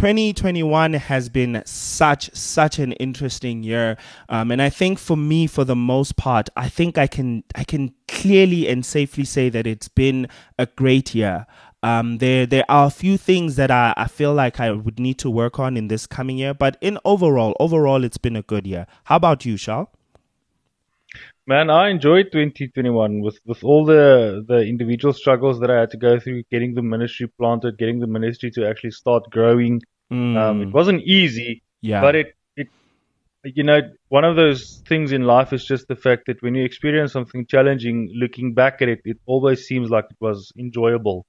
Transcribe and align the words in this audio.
2021 0.00 0.94
has 0.94 1.28
been 1.28 1.62
such 1.66 2.34
such 2.34 2.78
an 2.78 2.92
interesting 2.92 3.62
year, 3.62 3.98
um, 4.30 4.50
and 4.50 4.62
I 4.62 4.70
think 4.70 4.98
for 4.98 5.14
me, 5.14 5.46
for 5.46 5.62
the 5.62 5.76
most 5.76 6.16
part, 6.16 6.48
I 6.56 6.70
think 6.70 6.96
I 6.96 7.06
can 7.06 7.44
I 7.54 7.64
can 7.64 7.92
clearly 8.08 8.66
and 8.66 8.82
safely 8.82 9.26
say 9.26 9.50
that 9.50 9.66
it's 9.66 9.88
been 9.88 10.26
a 10.58 10.64
great 10.64 11.14
year. 11.14 11.44
Um, 11.82 12.16
there 12.16 12.46
there 12.46 12.64
are 12.70 12.86
a 12.86 12.90
few 12.90 13.18
things 13.18 13.56
that 13.56 13.70
I, 13.70 13.92
I 13.94 14.06
feel 14.06 14.32
like 14.32 14.58
I 14.58 14.70
would 14.70 14.98
need 14.98 15.18
to 15.18 15.28
work 15.28 15.58
on 15.60 15.76
in 15.76 15.88
this 15.88 16.06
coming 16.06 16.38
year, 16.38 16.54
but 16.54 16.78
in 16.80 16.96
overall, 17.04 17.54
overall, 17.60 18.02
it's 18.02 18.16
been 18.16 18.36
a 18.36 18.42
good 18.42 18.66
year. 18.66 18.86
How 19.04 19.16
about 19.16 19.44
you, 19.44 19.58
Charles? 19.58 19.88
Man, 21.50 21.68
I 21.68 21.88
enjoyed 21.88 22.26
2021 22.30 23.22
with, 23.22 23.40
with 23.44 23.64
all 23.64 23.84
the, 23.84 24.44
the 24.46 24.60
individual 24.60 25.12
struggles 25.12 25.58
that 25.58 25.68
I 25.68 25.80
had 25.80 25.90
to 25.90 25.96
go 25.96 26.20
through, 26.20 26.44
getting 26.44 26.74
the 26.74 26.82
ministry 26.82 27.26
planted, 27.26 27.76
getting 27.76 27.98
the 27.98 28.06
ministry 28.06 28.52
to 28.52 28.68
actually 28.68 28.92
start 28.92 29.28
growing. 29.30 29.82
Mm. 30.12 30.36
Um, 30.36 30.62
it 30.62 30.72
wasn't 30.72 31.02
easy, 31.02 31.64
yeah. 31.80 32.02
but 32.02 32.14
it, 32.14 32.36
it, 32.54 32.68
you 33.42 33.64
know, 33.64 33.80
one 34.10 34.22
of 34.22 34.36
those 34.36 34.80
things 34.86 35.10
in 35.10 35.24
life 35.24 35.52
is 35.52 35.64
just 35.64 35.88
the 35.88 35.96
fact 35.96 36.26
that 36.26 36.40
when 36.40 36.54
you 36.54 36.64
experience 36.64 37.12
something 37.12 37.44
challenging, 37.46 38.12
looking 38.14 38.54
back 38.54 38.80
at 38.80 38.88
it, 38.88 39.00
it 39.04 39.18
always 39.26 39.66
seems 39.66 39.90
like 39.90 40.04
it 40.08 40.18
was 40.20 40.52
enjoyable. 40.56 41.26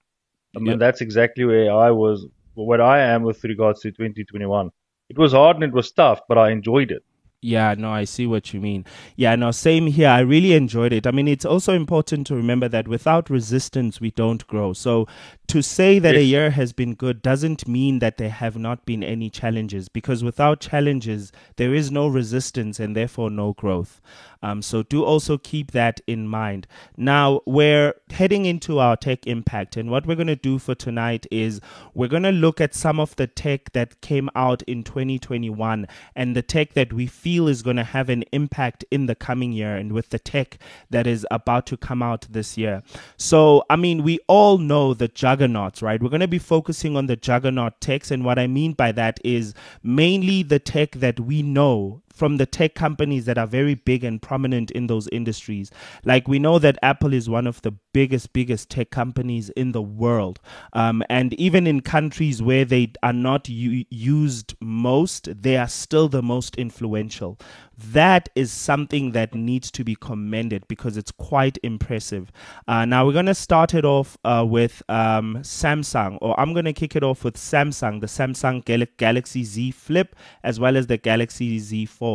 I 0.55 0.59
mean, 0.59 0.77
that's 0.77 1.01
exactly 1.01 1.45
where 1.45 1.71
I 1.73 1.89
was, 1.89 2.27
what 2.53 2.79
I 2.79 2.99
am 2.99 3.23
with 3.23 3.43
regards 3.43 3.81
to 3.81 3.89
2021. 3.89 4.69
It 5.09 5.17
was 5.17 5.31
hard 5.31 5.55
and 5.55 5.63
it 5.63 5.73
was 5.73 5.91
tough, 5.91 6.19
but 6.29 6.37
I 6.37 6.51
enjoyed 6.51 6.91
it. 6.91 7.03
Yeah, 7.43 7.73
no, 7.75 7.89
I 7.91 8.03
see 8.03 8.27
what 8.27 8.53
you 8.53 8.61
mean. 8.61 8.85
Yeah, 9.15 9.35
no, 9.35 9.49
same 9.49 9.87
here. 9.87 10.09
I 10.09 10.19
really 10.19 10.53
enjoyed 10.53 10.93
it. 10.93 11.07
I 11.07 11.11
mean, 11.11 11.27
it's 11.27 11.43
also 11.43 11.73
important 11.73 12.27
to 12.27 12.35
remember 12.35 12.69
that 12.69 12.87
without 12.87 13.31
resistance, 13.31 13.99
we 13.99 14.11
don't 14.11 14.45
grow. 14.45 14.73
So 14.73 15.07
to 15.51 15.61
say 15.61 15.99
that 15.99 16.13
yes. 16.13 16.21
a 16.21 16.23
year 16.23 16.49
has 16.51 16.71
been 16.71 16.95
good 16.95 17.21
doesn't 17.21 17.67
mean 17.67 17.99
that 17.99 18.15
there 18.15 18.29
have 18.29 18.57
not 18.57 18.85
been 18.85 19.03
any 19.03 19.29
challenges 19.29 19.89
because 19.89 20.23
without 20.23 20.61
challenges, 20.61 21.33
there 21.57 21.73
is 21.73 21.91
no 21.91 22.07
resistance 22.07 22.79
and 22.79 22.95
therefore 22.95 23.29
no 23.29 23.51
growth. 23.51 23.99
Um, 24.43 24.61
so 24.61 24.83
do 24.83 25.03
also 25.03 25.37
keep 25.37 25.71
that 25.71 26.01
in 26.07 26.27
mind. 26.27 26.67
Now, 26.97 27.41
we're 27.45 27.93
heading 28.09 28.45
into 28.45 28.79
our 28.79 28.95
tech 28.95 29.27
impact, 29.27 29.77
and 29.77 29.91
what 29.91 30.07
we're 30.07 30.15
going 30.15 30.27
to 30.27 30.35
do 30.35 30.57
for 30.57 30.73
tonight 30.73 31.27
is 31.29 31.61
we're 31.93 32.07
going 32.07 32.23
to 32.23 32.31
look 32.31 32.59
at 32.59 32.73
some 32.73 32.99
of 32.99 33.15
the 33.17 33.27
tech 33.27 33.71
that 33.73 34.01
came 34.01 34.29
out 34.35 34.63
in 34.63 34.83
2021 34.83 35.87
and 36.15 36.35
the 36.35 36.41
tech 36.41 36.73
that 36.73 36.91
we 36.91 37.05
feel 37.05 37.47
is 37.47 37.61
going 37.61 37.75
to 37.75 37.83
have 37.83 38.09
an 38.09 38.23
impact 38.31 38.83
in 38.89 39.05
the 39.05 39.15
coming 39.15 39.51
year 39.51 39.75
and 39.75 39.91
with 39.91 40.09
the 40.09 40.19
tech 40.19 40.57
that 40.89 41.05
is 41.05 41.25
about 41.29 41.67
to 41.67 41.77
come 41.77 42.01
out 42.01 42.25
this 42.29 42.57
year. 42.57 42.81
So, 43.17 43.63
I 43.69 43.75
mean, 43.75 44.01
we 44.01 44.19
all 44.27 44.57
know 44.57 44.93
the 44.93 45.07
juggernaut 45.07 45.40
juggernauts, 45.41 45.81
right? 45.81 46.01
We're 46.01 46.09
going 46.09 46.21
to 46.21 46.27
be 46.27 46.37
focusing 46.37 46.95
on 46.95 47.07
the 47.07 47.15
juggernaut 47.15 47.81
techs. 47.81 48.11
And 48.11 48.23
what 48.23 48.37
I 48.37 48.45
mean 48.45 48.73
by 48.73 48.91
that 48.91 49.19
is 49.23 49.53
mainly 49.81 50.43
the 50.43 50.59
tech 50.59 50.91
that 50.91 51.19
we 51.19 51.41
know 51.41 52.01
from 52.21 52.37
the 52.37 52.45
tech 52.45 52.75
companies 52.75 53.25
that 53.25 53.39
are 53.39 53.47
very 53.47 53.73
big 53.73 54.03
and 54.03 54.21
prominent 54.21 54.69
in 54.69 54.85
those 54.85 55.07
industries. 55.07 55.71
Like 56.05 56.27
we 56.27 56.37
know 56.37 56.59
that 56.59 56.77
Apple 56.83 57.15
is 57.15 57.27
one 57.27 57.47
of 57.47 57.59
the 57.63 57.73
biggest, 57.93 58.31
biggest 58.31 58.69
tech 58.69 58.91
companies 58.91 59.49
in 59.49 59.71
the 59.71 59.81
world. 59.81 60.39
Um, 60.73 61.01
and 61.09 61.33
even 61.33 61.65
in 61.65 61.81
countries 61.81 62.39
where 62.39 62.63
they 62.63 62.91
are 63.01 63.11
not 63.11 63.49
u- 63.49 63.85
used 63.89 64.53
most, 64.61 65.29
they 65.41 65.57
are 65.57 65.67
still 65.67 66.07
the 66.09 66.21
most 66.21 66.55
influential. 66.57 67.39
That 67.75 68.29
is 68.35 68.51
something 68.51 69.13
that 69.13 69.33
needs 69.33 69.71
to 69.71 69.83
be 69.83 69.95
commended 69.95 70.67
because 70.67 70.97
it's 70.97 71.09
quite 71.11 71.57
impressive. 71.63 72.31
Uh, 72.67 72.85
now 72.85 73.05
we're 73.05 73.13
going 73.13 73.25
to 73.25 73.33
start 73.33 73.73
it 73.73 73.85
off 73.85 74.17
uh, 74.23 74.45
with 74.47 74.83
um, 74.87 75.37
Samsung, 75.41 76.19
or 76.21 76.39
I'm 76.39 76.53
going 76.53 76.65
to 76.65 76.73
kick 76.73 76.95
it 76.95 77.03
off 77.03 77.23
with 77.23 77.37
Samsung, 77.37 77.99
the 77.99 78.07
Samsung 78.07 78.63
Gal- 78.63 78.85
Galaxy 78.97 79.43
Z 79.43 79.71
Flip, 79.71 80.15
as 80.43 80.59
well 80.59 80.77
as 80.77 80.85
the 80.85 80.97
Galaxy 80.97 81.57
Z 81.57 81.87
Fold. 81.87 82.10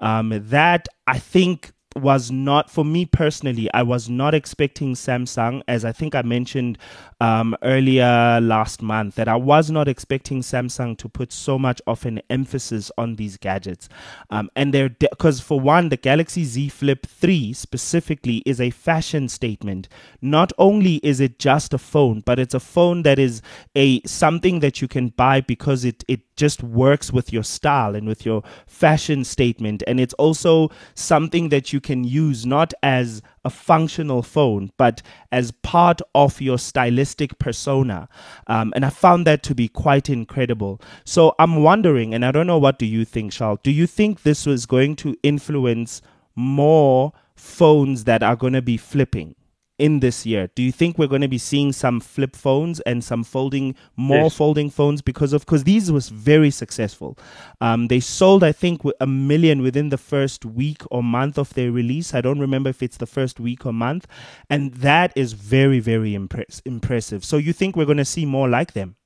Um, 0.00 0.32
that 0.50 0.86
I 1.06 1.18
think 1.18 1.72
was 2.00 2.30
not 2.30 2.70
for 2.70 2.84
me 2.84 3.04
personally 3.04 3.68
i 3.74 3.82
was 3.82 4.08
not 4.08 4.34
expecting 4.34 4.94
samsung 4.94 5.62
as 5.68 5.84
i 5.84 5.92
think 5.92 6.14
i 6.14 6.22
mentioned 6.22 6.78
um, 7.20 7.56
earlier 7.62 8.38
last 8.40 8.80
month 8.80 9.16
that 9.16 9.28
i 9.28 9.34
was 9.34 9.70
not 9.70 9.88
expecting 9.88 10.40
samsung 10.40 10.96
to 10.96 11.08
put 11.08 11.32
so 11.32 11.58
much 11.58 11.82
of 11.86 12.06
an 12.06 12.20
emphasis 12.30 12.90
on 12.96 13.16
these 13.16 13.36
gadgets 13.36 13.88
um, 14.30 14.48
and 14.54 14.72
they're 14.72 14.88
because 14.88 15.38
de- 15.38 15.44
for 15.44 15.58
one 15.60 15.88
the 15.88 15.96
galaxy 15.96 16.44
z 16.44 16.68
flip 16.68 17.06
3 17.06 17.52
specifically 17.52 18.42
is 18.46 18.60
a 18.60 18.70
fashion 18.70 19.28
statement 19.28 19.88
not 20.22 20.52
only 20.58 20.96
is 20.96 21.20
it 21.20 21.38
just 21.38 21.74
a 21.74 21.78
phone 21.78 22.20
but 22.24 22.38
it's 22.38 22.54
a 22.54 22.60
phone 22.60 23.02
that 23.02 23.18
is 23.18 23.42
a 23.74 24.00
something 24.02 24.60
that 24.60 24.80
you 24.80 24.88
can 24.88 25.08
buy 25.08 25.40
because 25.40 25.84
it 25.84 26.04
it 26.08 26.20
just 26.38 26.62
works 26.62 27.12
with 27.12 27.32
your 27.32 27.42
style 27.42 27.94
and 27.94 28.06
with 28.08 28.24
your 28.24 28.42
fashion 28.66 29.24
statement. 29.24 29.82
And 29.86 30.00
it's 30.00 30.14
also 30.14 30.70
something 30.94 31.50
that 31.50 31.72
you 31.72 31.80
can 31.88 32.04
use 32.04 32.44
not 32.44 32.74
as 32.82 33.22
a 33.46 33.48
functional 33.48 34.22
phone, 34.22 34.70
but 34.76 35.00
as 35.32 35.52
part 35.62 36.02
of 36.14 36.38
your 36.38 36.58
stylistic 36.58 37.38
persona. 37.38 38.10
Um, 38.46 38.74
and 38.76 38.84
I 38.84 38.90
found 38.90 39.26
that 39.26 39.42
to 39.44 39.54
be 39.54 39.68
quite 39.68 40.10
incredible. 40.10 40.82
So 41.06 41.34
I'm 41.38 41.62
wondering, 41.62 42.12
and 42.12 42.26
I 42.26 42.30
don't 42.30 42.46
know 42.46 42.58
what 42.58 42.78
do 42.78 42.84
you 42.84 43.06
think, 43.06 43.32
Charles? 43.32 43.60
Do 43.62 43.70
you 43.70 43.86
think 43.86 44.22
this 44.22 44.44
was 44.44 44.66
going 44.66 44.96
to 44.96 45.16
influence 45.22 46.02
more 46.36 47.14
phones 47.34 48.04
that 48.04 48.22
are 48.22 48.36
going 48.36 48.52
to 48.52 48.60
be 48.60 48.76
flipping? 48.76 49.34
In 49.78 50.00
this 50.00 50.26
year? 50.26 50.48
Do 50.54 50.62
you 50.62 50.72
think 50.72 50.98
we're 50.98 51.06
going 51.08 51.22
to 51.22 51.28
be 51.28 51.38
seeing 51.38 51.72
some 51.72 52.00
flip 52.00 52.34
phones 52.36 52.80
and 52.80 53.02
some 53.02 53.24
folding 53.24 53.74
more 53.96 54.24
yes. 54.24 54.36
folding 54.36 54.70
phones 54.70 55.02
because 55.02 55.32
of 55.32 55.42
because 55.42 55.64
these 55.64 55.90
was 55.90 56.08
very 56.08 56.50
successful. 56.50 57.18
Um, 57.60 57.88
they 57.88 58.00
sold 58.00 58.44
I 58.44 58.52
think 58.52 58.82
a 59.00 59.06
million 59.06 59.62
within 59.62 59.88
the 59.88 59.98
first 59.98 60.44
week 60.44 60.82
or 60.90 61.02
month 61.02 61.38
of 61.38 61.54
their 61.54 61.70
release. 61.70 62.14
I 62.14 62.20
don't 62.20 62.40
remember 62.40 62.70
if 62.70 62.82
it's 62.82 62.96
the 62.96 63.06
first 63.06 63.40
week 63.40 63.64
or 63.64 63.72
month, 63.72 64.06
and 64.50 64.74
that 64.74 65.12
is 65.16 65.32
very 65.32 65.80
very 65.80 66.14
impress- 66.14 66.60
impressive. 66.64 67.24
So 67.24 67.36
you 67.36 67.52
think 67.52 67.76
we're 67.76 67.84
going 67.84 67.98
to 67.98 68.04
see 68.04 68.26
more 68.26 68.48
like 68.48 68.72
them? 68.72 68.96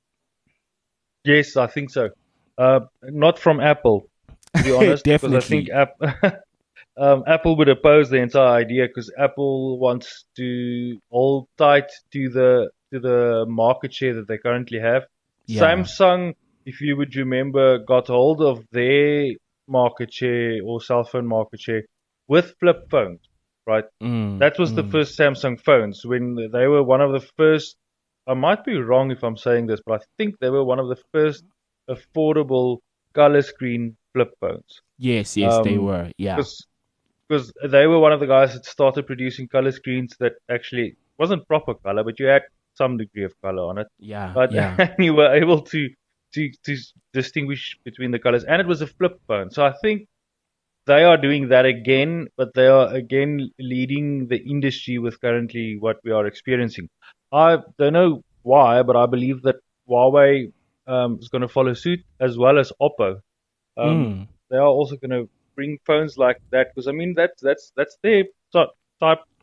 Yes, 1.23 1.55
I 1.55 1.67
think 1.67 1.89
so. 1.89 2.09
Uh, 2.57 2.81
not 3.03 3.39
from 3.39 3.59
Apple, 3.59 4.09
to 4.55 4.63
be 4.63 4.71
honest, 4.75 5.05
because 5.05 5.33
I 5.33 5.39
think 5.39 5.69
Apple. 5.69 6.11
um, 6.97 7.23
Apple 7.25 7.57
would 7.57 7.69
oppose 7.69 8.09
the 8.09 8.17
entire 8.17 8.59
idea 8.59 8.87
because 8.87 9.11
Apple 9.17 9.79
wants 9.79 10.25
to 10.35 10.99
hold 11.09 11.47
tight 11.57 11.89
to 12.11 12.29
the 12.29 12.69
to 12.91 12.99
the 12.99 13.45
market 13.47 13.93
share 13.93 14.15
that 14.15 14.27
they 14.27 14.37
currently 14.37 14.79
have. 14.79 15.03
Yeah. 15.47 15.61
Samsung, 15.61 16.35
if 16.65 16.81
you 16.81 16.95
would 16.95 17.15
remember, 17.15 17.79
got 17.79 18.07
hold 18.07 18.41
of 18.41 18.63
their 18.71 19.31
market 19.67 20.13
share 20.13 20.59
or 20.63 20.81
cell 20.81 21.03
phone 21.03 21.25
market 21.25 21.59
share 21.59 21.83
with 22.27 22.53
flip 22.59 22.89
phones, 22.91 23.21
right? 23.65 23.85
Mm, 24.01 24.39
that 24.39 24.59
was 24.59 24.71
mm. 24.71 24.75
the 24.75 24.83
first 24.83 25.17
Samsung 25.17 25.59
phones 25.59 26.05
when 26.05 26.35
they 26.35 26.67
were 26.67 26.83
one 26.83 27.01
of 27.01 27.11
the 27.11 27.27
first. 27.37 27.75
I 28.27 28.35
might 28.35 28.63
be 28.63 28.77
wrong 28.77 29.11
if 29.11 29.23
I'm 29.23 29.35
saying 29.35 29.67
this, 29.67 29.81
but 29.85 30.01
I 30.01 30.05
think 30.17 30.39
they 30.39 30.49
were 30.49 30.63
one 30.63 30.79
of 30.79 30.87
the 30.87 31.01
first 31.11 31.43
affordable 31.89 32.77
color 33.13 33.41
screen 33.41 33.97
flip 34.13 34.31
phones. 34.39 34.81
Yes, 34.97 35.35
yes, 35.35 35.53
um, 35.53 35.63
they 35.63 35.77
were. 35.77 36.09
Yeah 36.17 36.37
because 36.37 36.65
they 37.29 37.87
were 37.87 37.99
one 37.99 38.11
of 38.11 38.19
the 38.19 38.27
guys 38.27 38.53
that 38.53 38.65
started 38.65 39.07
producing 39.07 39.47
color 39.47 39.71
screens 39.71 40.15
that 40.19 40.33
actually 40.49 40.95
wasn't 41.17 41.47
proper 41.47 41.73
color, 41.73 42.03
but 42.03 42.19
you 42.19 42.25
had 42.27 42.43
some 42.75 42.97
degree 42.97 43.23
of 43.23 43.33
color 43.41 43.63
on 43.63 43.77
it. 43.77 43.87
Yeah. 43.99 44.31
But 44.33 44.51
yeah. 44.51 44.93
you 44.99 45.13
were 45.13 45.33
able 45.33 45.61
to 45.61 45.89
to 46.33 46.51
to 46.65 46.77
distinguish 47.13 47.77
between 47.83 48.11
the 48.11 48.19
colors, 48.19 48.43
and 48.43 48.59
it 48.61 48.67
was 48.67 48.81
a 48.81 48.87
flip 48.87 49.19
phone. 49.27 49.51
So 49.51 49.65
I 49.65 49.73
think 49.81 50.07
they 50.85 51.03
are 51.03 51.17
doing 51.17 51.49
that 51.49 51.65
again, 51.65 52.27
but 52.35 52.53
they 52.53 52.67
are 52.67 52.93
again 52.93 53.51
leading 53.59 54.27
the 54.27 54.37
industry 54.37 54.97
with 54.97 55.19
currently 55.21 55.77
what 55.79 55.97
we 56.03 56.11
are 56.11 56.25
experiencing. 56.25 56.89
I 57.31 57.59
don't 57.77 57.93
know 57.93 58.23
why, 58.41 58.83
but 58.83 58.95
I 58.95 59.05
believe 59.05 59.43
that 59.43 59.55
Huawei 59.89 60.51
um, 60.87 61.19
is 61.21 61.29
going 61.29 61.41
to 61.41 61.47
follow 61.47 61.73
suit 61.73 62.01
as 62.19 62.37
well 62.37 62.59
as 62.59 62.71
Oppo. 62.81 63.21
Um, 63.77 63.87
mm. 63.87 64.27
They 64.49 64.57
are 64.57 64.67
also 64.67 64.97
going 64.97 65.11
to 65.11 65.29
bring 65.55 65.79
phones 65.85 66.17
like 66.17 66.39
that 66.51 66.67
because 66.69 66.87
I 66.87 66.91
mean 66.91 67.13
that's 67.15 67.41
that's 67.41 67.71
that's 67.75 67.97
their 68.03 68.23
type 68.53 68.69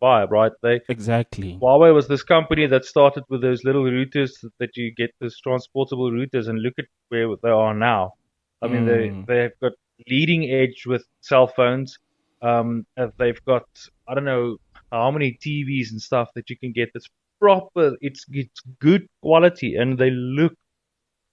vibe, 0.00 0.30
right? 0.30 0.52
They 0.62 0.80
exactly. 0.88 1.58
Huawei 1.60 1.94
was 1.94 2.08
this 2.08 2.22
company 2.22 2.66
that 2.66 2.84
started 2.84 3.24
with 3.28 3.42
those 3.42 3.64
little 3.64 3.84
routers 3.84 4.32
that 4.58 4.76
you 4.76 4.92
get 4.94 5.10
those 5.20 5.38
transportable 5.40 6.10
routers, 6.10 6.48
and 6.48 6.60
look 6.60 6.74
at 6.78 6.86
where 7.08 7.28
they 7.42 7.50
are 7.50 7.74
now. 7.74 8.14
I 8.62 8.68
mean, 8.68 8.86
mm. 8.86 9.26
they 9.26 9.34
they've 9.34 9.60
got 9.60 9.72
leading 10.08 10.50
edge 10.50 10.84
with 10.86 11.04
cell 11.20 11.46
phones. 11.46 11.98
Um, 12.42 12.86
they've 13.18 13.44
got 13.44 13.66
I 14.08 14.14
don't 14.14 14.24
know 14.24 14.56
how 14.90 15.10
many 15.10 15.38
TVs 15.44 15.90
and 15.90 16.00
stuff 16.00 16.28
that 16.34 16.50
you 16.50 16.56
can 16.56 16.72
get 16.72 16.90
that's 16.92 17.08
proper. 17.38 17.96
It's 18.00 18.24
it's 18.30 18.60
good 18.78 19.06
quality 19.22 19.76
and 19.76 19.98
they 19.98 20.10
look 20.10 20.54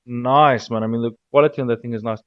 nice, 0.05 0.69
man. 0.69 0.83
I 0.83 0.87
mean, 0.87 1.01
the 1.01 1.11
quality 1.31 1.61
on 1.61 1.67
that 1.67 1.81
thing 1.81 1.93
is 1.93 2.03
nice. 2.03 2.21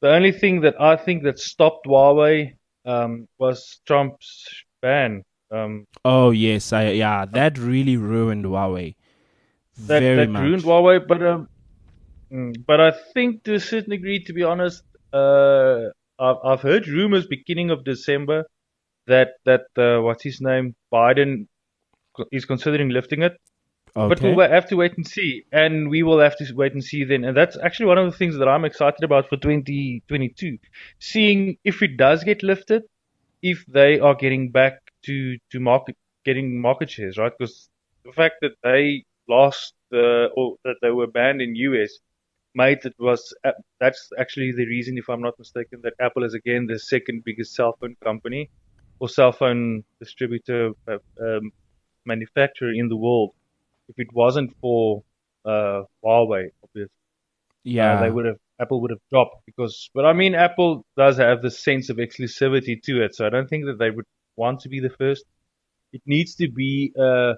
The 0.00 0.08
only 0.10 0.32
thing 0.32 0.62
that 0.62 0.80
I 0.80 0.96
think 0.96 1.22
that 1.24 1.38
stopped 1.38 1.86
Huawei 1.86 2.56
um, 2.84 3.28
was 3.38 3.80
Trump's 3.86 4.46
ban. 4.82 5.24
Um, 5.50 5.84
oh 6.04 6.30
yes, 6.30 6.72
I 6.72 6.90
yeah, 6.90 7.24
that 7.26 7.58
really 7.58 7.96
ruined 7.96 8.44
Huawei. 8.44 8.94
That, 9.86 10.00
Very 10.00 10.26
that 10.26 10.28
much. 10.28 10.42
ruined 10.42 10.62
Huawei, 10.62 11.06
but 11.06 11.22
um, 11.22 11.48
Mm, 12.32 12.64
but 12.66 12.80
I 12.80 12.92
think 13.12 13.42
to 13.44 13.54
a 13.54 13.60
certain 13.60 13.90
degree, 13.90 14.22
to 14.24 14.32
be 14.32 14.44
honest, 14.44 14.82
uh, 15.12 15.88
I've, 16.18 16.36
I've 16.44 16.60
heard 16.62 16.86
rumors 16.86 17.26
beginning 17.26 17.70
of 17.70 17.84
December 17.84 18.44
that 19.06 19.30
that 19.44 19.66
uh, 19.76 20.00
what's 20.02 20.22
his 20.22 20.40
name 20.40 20.74
Biden 20.92 21.46
is 22.30 22.44
considering 22.44 22.90
lifting 22.90 23.22
it. 23.22 23.36
Okay. 23.96 24.08
But 24.08 24.36
we'll 24.36 24.48
have 24.48 24.68
to 24.68 24.76
wait 24.76 24.96
and 24.96 25.06
see, 25.06 25.44
and 25.50 25.88
we 25.88 26.02
will 26.02 26.20
have 26.20 26.36
to 26.38 26.52
wait 26.54 26.72
and 26.74 26.84
see 26.84 27.04
then. 27.04 27.24
And 27.24 27.36
that's 27.36 27.56
actually 27.62 27.86
one 27.86 27.98
of 27.98 28.10
the 28.10 28.16
things 28.16 28.36
that 28.36 28.48
I'm 28.48 28.64
excited 28.64 29.02
about 29.02 29.28
for 29.28 29.36
2022, 29.36 30.58
seeing 31.00 31.56
if 31.64 31.82
it 31.82 31.96
does 31.96 32.22
get 32.22 32.42
lifted, 32.42 32.82
if 33.42 33.64
they 33.66 33.98
are 33.98 34.14
getting 34.14 34.50
back 34.50 34.80
to 35.06 35.38
to 35.50 35.60
market, 35.60 35.96
getting 36.24 36.60
market 36.60 36.90
shares, 36.90 37.18
right? 37.18 37.32
Because 37.36 37.68
the 38.04 38.12
fact 38.12 38.36
that 38.42 38.52
they 38.62 39.04
lost 39.28 39.74
uh, 39.92 40.26
or 40.36 40.56
that 40.64 40.76
they 40.82 40.90
were 40.90 41.06
banned 41.06 41.40
in 41.40 41.54
US 41.56 41.98
made 42.54 42.84
it 42.84 42.94
was 42.98 43.34
uh, 43.44 43.52
that's 43.78 44.10
actually 44.18 44.52
the 44.52 44.66
reason, 44.66 44.98
if 44.98 45.08
I'm 45.08 45.22
not 45.22 45.38
mistaken, 45.38 45.80
that 45.82 45.94
Apple 46.00 46.24
is 46.24 46.34
again 46.34 46.66
the 46.66 46.78
second 46.78 47.24
biggest 47.24 47.54
cell 47.54 47.76
phone 47.80 47.96
company 48.02 48.50
or 48.98 49.08
cell 49.08 49.32
phone 49.32 49.84
distributor 49.98 50.72
uh, 50.88 50.98
um, 51.20 51.52
manufacturer 52.04 52.72
in 52.72 52.88
the 52.88 52.96
world. 52.96 53.32
If 53.90 53.98
it 53.98 54.12
wasn't 54.12 54.56
for 54.60 55.02
uh, 55.44 55.82
Huawei, 56.04 56.50
obviously, 56.62 56.92
yeah, 57.64 57.94
uh, 57.94 58.00
they 58.02 58.10
would 58.10 58.26
have 58.26 58.36
Apple 58.60 58.80
would 58.82 58.90
have 58.90 59.00
dropped 59.10 59.44
because. 59.46 59.90
But 59.94 60.04
I 60.04 60.12
mean, 60.12 60.34
Apple 60.34 60.84
does 60.96 61.18
have 61.18 61.42
the 61.42 61.50
sense 61.50 61.90
of 61.90 61.96
exclusivity 61.96 62.80
to 62.84 63.02
it, 63.02 63.14
so 63.14 63.26
I 63.26 63.30
don't 63.30 63.48
think 63.48 63.64
that 63.66 63.78
they 63.78 63.90
would 63.90 64.04
want 64.36 64.60
to 64.60 64.68
be 64.68 64.80
the 64.80 64.90
first. 64.90 65.24
It 65.92 66.02
needs 66.06 66.36
to 66.36 66.48
be 66.48 66.92
uh, 66.98 67.34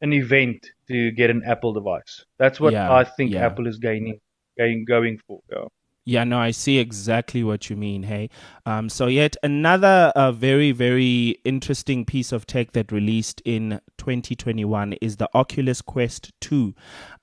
an 0.00 0.12
event 0.12 0.66
to 0.88 1.10
get 1.10 1.30
an 1.30 1.42
Apple 1.44 1.72
device. 1.72 2.24
That's 2.38 2.60
what 2.60 2.72
yeah, 2.72 2.92
I 2.92 3.04
think 3.04 3.32
yeah. 3.32 3.46
Apple 3.46 3.66
is 3.66 3.78
gaining, 3.78 4.20
going 4.56 4.84
going 4.84 5.18
for. 5.26 5.40
Yeah. 5.50 5.64
Yeah, 6.08 6.24
no, 6.24 6.38
I 6.38 6.52
see 6.52 6.78
exactly 6.78 7.44
what 7.44 7.68
you 7.68 7.76
mean. 7.76 8.04
Hey, 8.04 8.30
um, 8.64 8.88
so 8.88 9.08
yet 9.08 9.36
another 9.42 10.10
uh, 10.16 10.32
very, 10.32 10.72
very 10.72 11.36
interesting 11.44 12.06
piece 12.06 12.32
of 12.32 12.46
tech 12.46 12.72
that 12.72 12.90
released 12.90 13.42
in 13.44 13.78
2021 13.98 14.94
is 15.02 15.18
the 15.18 15.28
Oculus 15.34 15.82
Quest 15.82 16.32
2. 16.40 16.74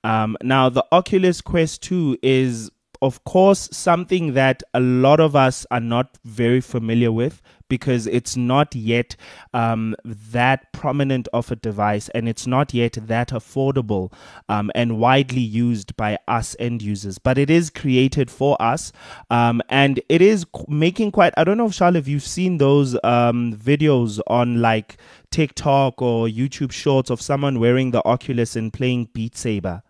Um, 0.04 0.36
now, 0.40 0.68
the 0.68 0.86
Oculus 0.92 1.40
Quest 1.40 1.82
2 1.82 2.18
is 2.22 2.70
of 3.02 3.24
course, 3.24 3.68
something 3.72 4.34
that 4.34 4.62
a 4.74 4.80
lot 4.80 5.20
of 5.20 5.36
us 5.36 5.66
are 5.70 5.80
not 5.80 6.18
very 6.24 6.60
familiar 6.60 7.12
with 7.12 7.42
because 7.68 8.06
it's 8.06 8.36
not 8.36 8.74
yet 8.74 9.16
um, 9.52 9.96
that 10.04 10.72
prominent 10.72 11.28
of 11.32 11.50
a 11.50 11.56
device 11.56 12.08
and 12.10 12.28
it's 12.28 12.46
not 12.46 12.72
yet 12.72 12.92
that 12.92 13.30
affordable 13.30 14.12
um, 14.48 14.70
and 14.74 14.98
widely 14.98 15.40
used 15.40 15.96
by 15.96 16.18
us 16.28 16.54
end 16.58 16.82
users. 16.82 17.18
But 17.18 17.38
it 17.38 17.50
is 17.50 17.70
created 17.70 18.30
for 18.30 18.60
us 18.60 18.92
um, 19.30 19.60
and 19.68 20.00
it 20.08 20.22
is 20.22 20.46
making 20.68 21.12
quite. 21.12 21.34
I 21.36 21.44
don't 21.44 21.58
know, 21.58 21.70
Charles, 21.70 21.96
if 21.96 22.08
you've 22.08 22.22
seen 22.22 22.58
those 22.58 22.94
um, 23.02 23.54
videos 23.54 24.20
on 24.26 24.60
like 24.60 24.96
TikTok 25.30 26.00
or 26.00 26.26
YouTube 26.28 26.72
shorts 26.72 27.10
of 27.10 27.20
someone 27.20 27.58
wearing 27.58 27.90
the 27.90 28.04
Oculus 28.04 28.56
and 28.56 28.72
playing 28.72 29.08
Beat 29.12 29.36
Saber 29.36 29.82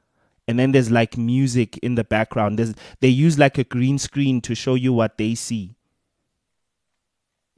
and 0.49 0.59
then 0.59 0.73
there's 0.73 0.91
like 0.91 1.17
music 1.17 1.79
in 1.79 1.95
the 1.95 2.05
background. 2.05 2.59
There's 2.59 2.75
they 3.01 3.09
use 3.09 3.39
like 3.39 3.59
a 3.59 3.65
green 3.65 3.99
screen 3.99 4.41
to 4.43 4.55
show 4.55 4.75
you 4.75 4.93
what 4.93 5.19
they 5.19 5.35
see. 5.35 5.76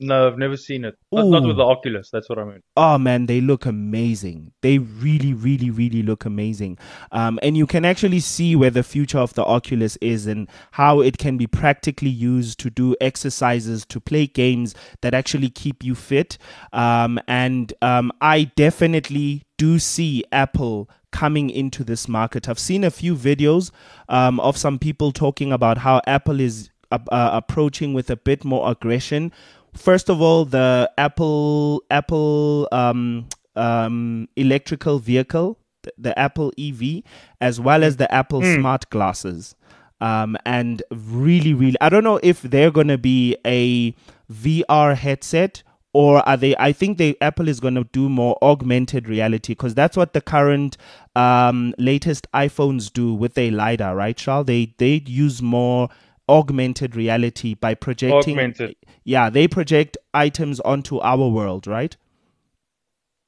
No, 0.01 0.29
I've 0.29 0.39
never 0.39 0.57
seen 0.57 0.85
it. 0.85 0.97
Not, 1.11 1.27
not, 1.27 1.43
with 1.43 1.57
the 1.57 1.65
Oculus. 1.65 2.11
That's 2.11 2.29
what 2.29 2.39
I 2.39 2.45
mean. 2.45 2.63
Oh 2.77 2.99
man, 2.99 3.27
they 3.27 3.41
look 3.41 3.67
amazing. 3.67 4.53
They 4.63 4.79
really, 4.79 5.35
really, 5.35 5.71
really 5.71 6.03
look 6.03 6.25
amazing. 6.25 6.79
Um, 7.11 7.41
and 7.43 7.57
you 7.57 7.67
can 7.67 7.85
actually 7.85 8.21
see 8.21 8.55
where 8.55 8.71
the 8.71 8.85
future 8.85 9.19
of 9.19 9.35
the 9.35 9.45
Oculus 9.45 9.97
is 9.97 10.27
and 10.27 10.49
how 10.73 11.01
it 11.01 11.19
can 11.19 11.37
be 11.37 11.49
practically 11.49 12.11
used 12.11 12.61
to 12.61 12.71
do 12.71 12.95
exercises, 13.01 13.85
to 13.87 13.99
play 13.99 14.29
games 14.29 14.75
that 15.01 15.15
actually 15.15 15.51
keep 15.51 15.83
you 15.83 15.97
fit. 15.97 16.39
Um, 16.73 17.19
and 17.27 17.73
um, 17.83 18.13
I 18.21 18.45
definitely 18.55 19.45
do 19.57 19.81
see 19.81 20.25
Apple 20.31 20.89
coming 21.11 21.51
into 21.51 21.83
this 21.83 22.07
market. 22.07 22.49
I've 22.49 22.59
seen 22.59 22.85
a 22.85 22.91
few 22.91 23.17
videos 23.17 23.73
um, 24.09 24.39
of 24.41 24.57
some 24.57 24.79
people 24.79 25.11
talking 25.11 25.53
about 25.53 25.79
how 25.79 26.01
Apple 26.07 26.39
is 26.39 26.71
uh, 26.91 26.99
uh, 27.11 27.31
approaching 27.33 27.93
with 27.93 28.09
a 28.09 28.17
bit 28.17 28.45
more 28.45 28.71
aggression. 28.71 29.33
First 29.79 30.11
of 30.11 30.21
all, 30.21 30.45
the 30.45 30.91
Apple 30.99 31.83
Apple 31.91 32.69
um, 32.73 33.29
um, 33.57 34.29
electrical 34.37 34.99
vehicle, 34.99 35.59
the, 35.83 35.93
the, 35.99 36.19
Apple 36.19 36.53
EV, 36.59 37.03
as 37.41 37.61
well 37.61 37.85
as 37.85 37.97
the 37.97 38.13
Apple 38.13 38.41
mm. 38.41 38.57
smart 38.57 38.91
glasses. 38.91 39.55
Um, 40.01 40.37
and 40.45 40.83
really, 40.91 41.55
really, 41.55 41.77
I 41.81 41.89
don't 41.89 42.05
know 42.05 42.21
if 42.23 42.43
they're 42.43 42.71
going 42.71 42.89
to 42.89 42.99
be 42.99 43.37
a 43.45 43.95
VR 44.31 44.97
headset 44.97 45.63
or 45.93 46.27
are 46.29 46.37
they 46.37 46.55
i 46.59 46.71
think 46.71 46.99
the 46.99 47.17
apple 47.21 47.49
is 47.49 47.61
going 47.61 47.75
to 47.75 47.85
do 47.93 48.09
more 48.09 48.37
augmented 48.43 49.09
reality 49.09 49.53
because 49.53 49.75
that's 49.75 49.97
what 49.97 50.13
the 50.13 50.21
current 50.21 50.77
um, 51.17 51.75
latest 51.79 52.27
iphones 52.35 52.93
do 52.93 53.15
with 53.15 53.35
their 53.35 53.51
lidar 53.51 53.97
right 53.97 54.17
charles 54.17 54.47
they 54.47 54.75
they 54.79 55.03
use 55.07 55.41
more 55.41 55.89
augmented 56.29 56.95
reality 56.95 57.55
by 57.55 57.75
projecting 57.75 58.39
augmented. 58.39 58.77
yeah 59.05 59.31
they 59.31 59.49
project 59.49 59.97
items 60.15 60.61
onto 60.61 60.99
our 60.99 61.29
world 61.29 61.67
right 61.67 61.97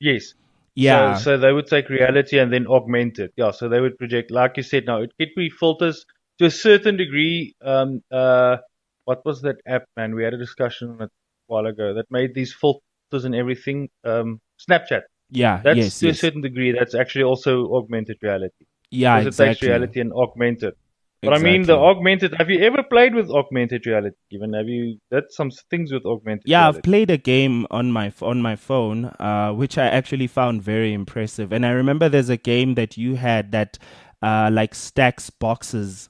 yes 0.00 0.34
yeah 0.74 1.14
so, 1.14 1.22
so 1.22 1.38
they 1.38 1.52
would 1.52 1.66
take 1.66 1.88
reality 1.88 2.38
and 2.38 2.52
then 2.52 2.66
augment 2.66 3.18
it 3.18 3.32
yeah 3.36 3.50
so 3.50 3.68
they 3.68 3.80
would 3.80 3.96
project 3.98 4.30
like 4.30 4.56
you 4.56 4.62
said 4.62 4.84
now 4.86 5.00
it 5.00 5.10
could 5.18 5.30
be 5.36 5.48
filters 5.48 6.04
to 6.38 6.46
a 6.46 6.50
certain 6.50 6.96
degree 6.96 7.54
um 7.62 8.02
uh 8.10 8.56
what 9.04 9.24
was 9.24 9.42
that 9.42 9.56
app 9.66 9.84
man 9.96 10.14
we 10.14 10.22
had 10.22 10.34
a 10.34 10.38
discussion 10.38 10.90
on 10.90 11.02
it 11.02 11.10
while 11.50 11.66
ago 11.66 11.92
that 11.94 12.06
made 12.10 12.34
these 12.34 12.54
filters 12.54 13.24
and 13.24 13.34
everything. 13.34 13.90
Um, 14.04 14.40
Snapchat. 14.58 15.02
Yeah, 15.30 15.60
that's 15.62 15.76
yes, 15.76 15.98
to 16.00 16.06
yes. 16.06 16.16
a 16.16 16.18
certain 16.18 16.40
degree. 16.40 16.72
That's 16.72 16.94
actually 16.94 17.24
also 17.24 17.72
augmented 17.74 18.16
reality. 18.22 18.64
Yeah, 18.90 19.18
because 19.18 19.34
exactly. 19.34 19.44
it 19.44 19.54
takes 19.54 19.62
reality 19.62 20.00
and 20.00 20.12
augmented. 20.12 20.74
But 21.22 21.34
exactly. 21.34 21.50
I 21.50 21.52
mean, 21.52 21.66
the 21.66 21.76
augmented. 21.76 22.34
Have 22.38 22.48
you 22.48 22.60
ever 22.60 22.82
played 22.82 23.14
with 23.14 23.30
augmented 23.30 23.86
reality? 23.86 24.16
Even 24.30 24.54
have 24.54 24.68
you? 24.68 24.98
That's 25.10 25.36
some 25.36 25.50
things 25.68 25.92
with 25.92 26.06
augmented. 26.06 26.44
Yeah, 26.46 26.60
reality. 26.60 26.78
I've 26.78 26.82
played 26.82 27.10
a 27.10 27.18
game 27.18 27.66
on 27.70 27.92
my 27.92 28.10
on 28.22 28.40
my 28.40 28.56
phone, 28.56 29.04
uh, 29.20 29.52
which 29.52 29.76
I 29.76 29.86
actually 29.86 30.28
found 30.28 30.62
very 30.62 30.94
impressive. 30.94 31.52
And 31.52 31.66
I 31.66 31.70
remember 31.70 32.08
there's 32.08 32.30
a 32.30 32.38
game 32.38 32.74
that 32.76 32.96
you 32.96 33.16
had 33.16 33.52
that 33.52 33.78
uh, 34.22 34.48
like 34.50 34.74
stacks 34.74 35.28
boxes 35.28 36.08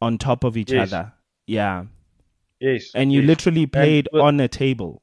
on 0.00 0.18
top 0.18 0.44
of 0.44 0.56
each 0.56 0.70
yes. 0.70 0.92
other. 0.92 1.12
Yeah. 1.46 1.86
Yes. 2.60 2.90
And 2.94 3.12
you 3.12 3.20
yes. 3.20 3.26
literally 3.26 3.66
played 3.66 4.08
and, 4.12 4.22
on 4.22 4.40
a 4.40 4.48
table. 4.48 5.02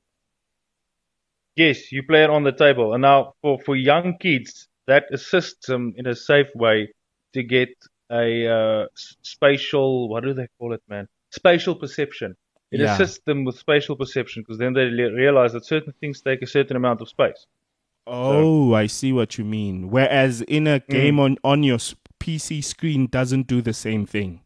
Yes, 1.56 1.92
you 1.92 2.04
play 2.04 2.24
it 2.24 2.30
on 2.30 2.44
the 2.44 2.54
table. 2.54 2.94
And 2.94 3.02
now 3.02 3.34
for, 3.42 3.60
for 3.60 3.76
young 3.76 4.18
kids, 4.18 4.70
that 4.88 5.06
assists 5.12 5.68
them 5.68 5.94
in 5.98 6.08
a 6.08 6.16
safe 6.16 6.48
way 6.56 6.94
to 7.34 7.44
get 7.44 7.70
a 8.12 8.48
uh, 8.48 8.86
spatial, 8.96 10.10
what 10.10 10.24
do 10.24 10.34
they 10.34 10.48
call 10.60 10.74
it, 10.74 10.82
man? 10.88 11.08
Spatial 11.30 11.76
perception. 11.76 12.36
It 12.72 12.80
yeah. 12.80 12.94
assists 12.94 13.20
them 13.26 13.44
with 13.44 13.58
spatial 13.58 13.96
perception 13.96 14.44
because 14.44 14.58
then 14.58 14.74
they 14.74 14.86
realize 14.86 15.54
that 15.54 15.66
certain 15.66 15.94
things 16.00 16.22
take 16.22 16.42
a 16.42 16.48
certain 16.48 16.76
amount 16.76 17.02
of 17.02 17.10
space. 17.10 17.46
Oh, 18.08 18.72
so. 18.72 18.76
I 18.76 18.88
see 18.88 19.12
what 19.12 19.38
you 19.38 19.46
mean. 19.46 19.90
Whereas 19.90 20.42
in 20.42 20.68
a 20.68 20.80
game 20.80 21.18
mm. 21.18 21.22
on, 21.22 21.38
on 21.44 21.64
your 21.64 21.78
PC 22.20 22.64
screen 22.64 23.08
doesn't 23.08 23.48
do 23.48 23.62
the 23.62 23.74
same 23.74 24.06
thing. 24.06 24.42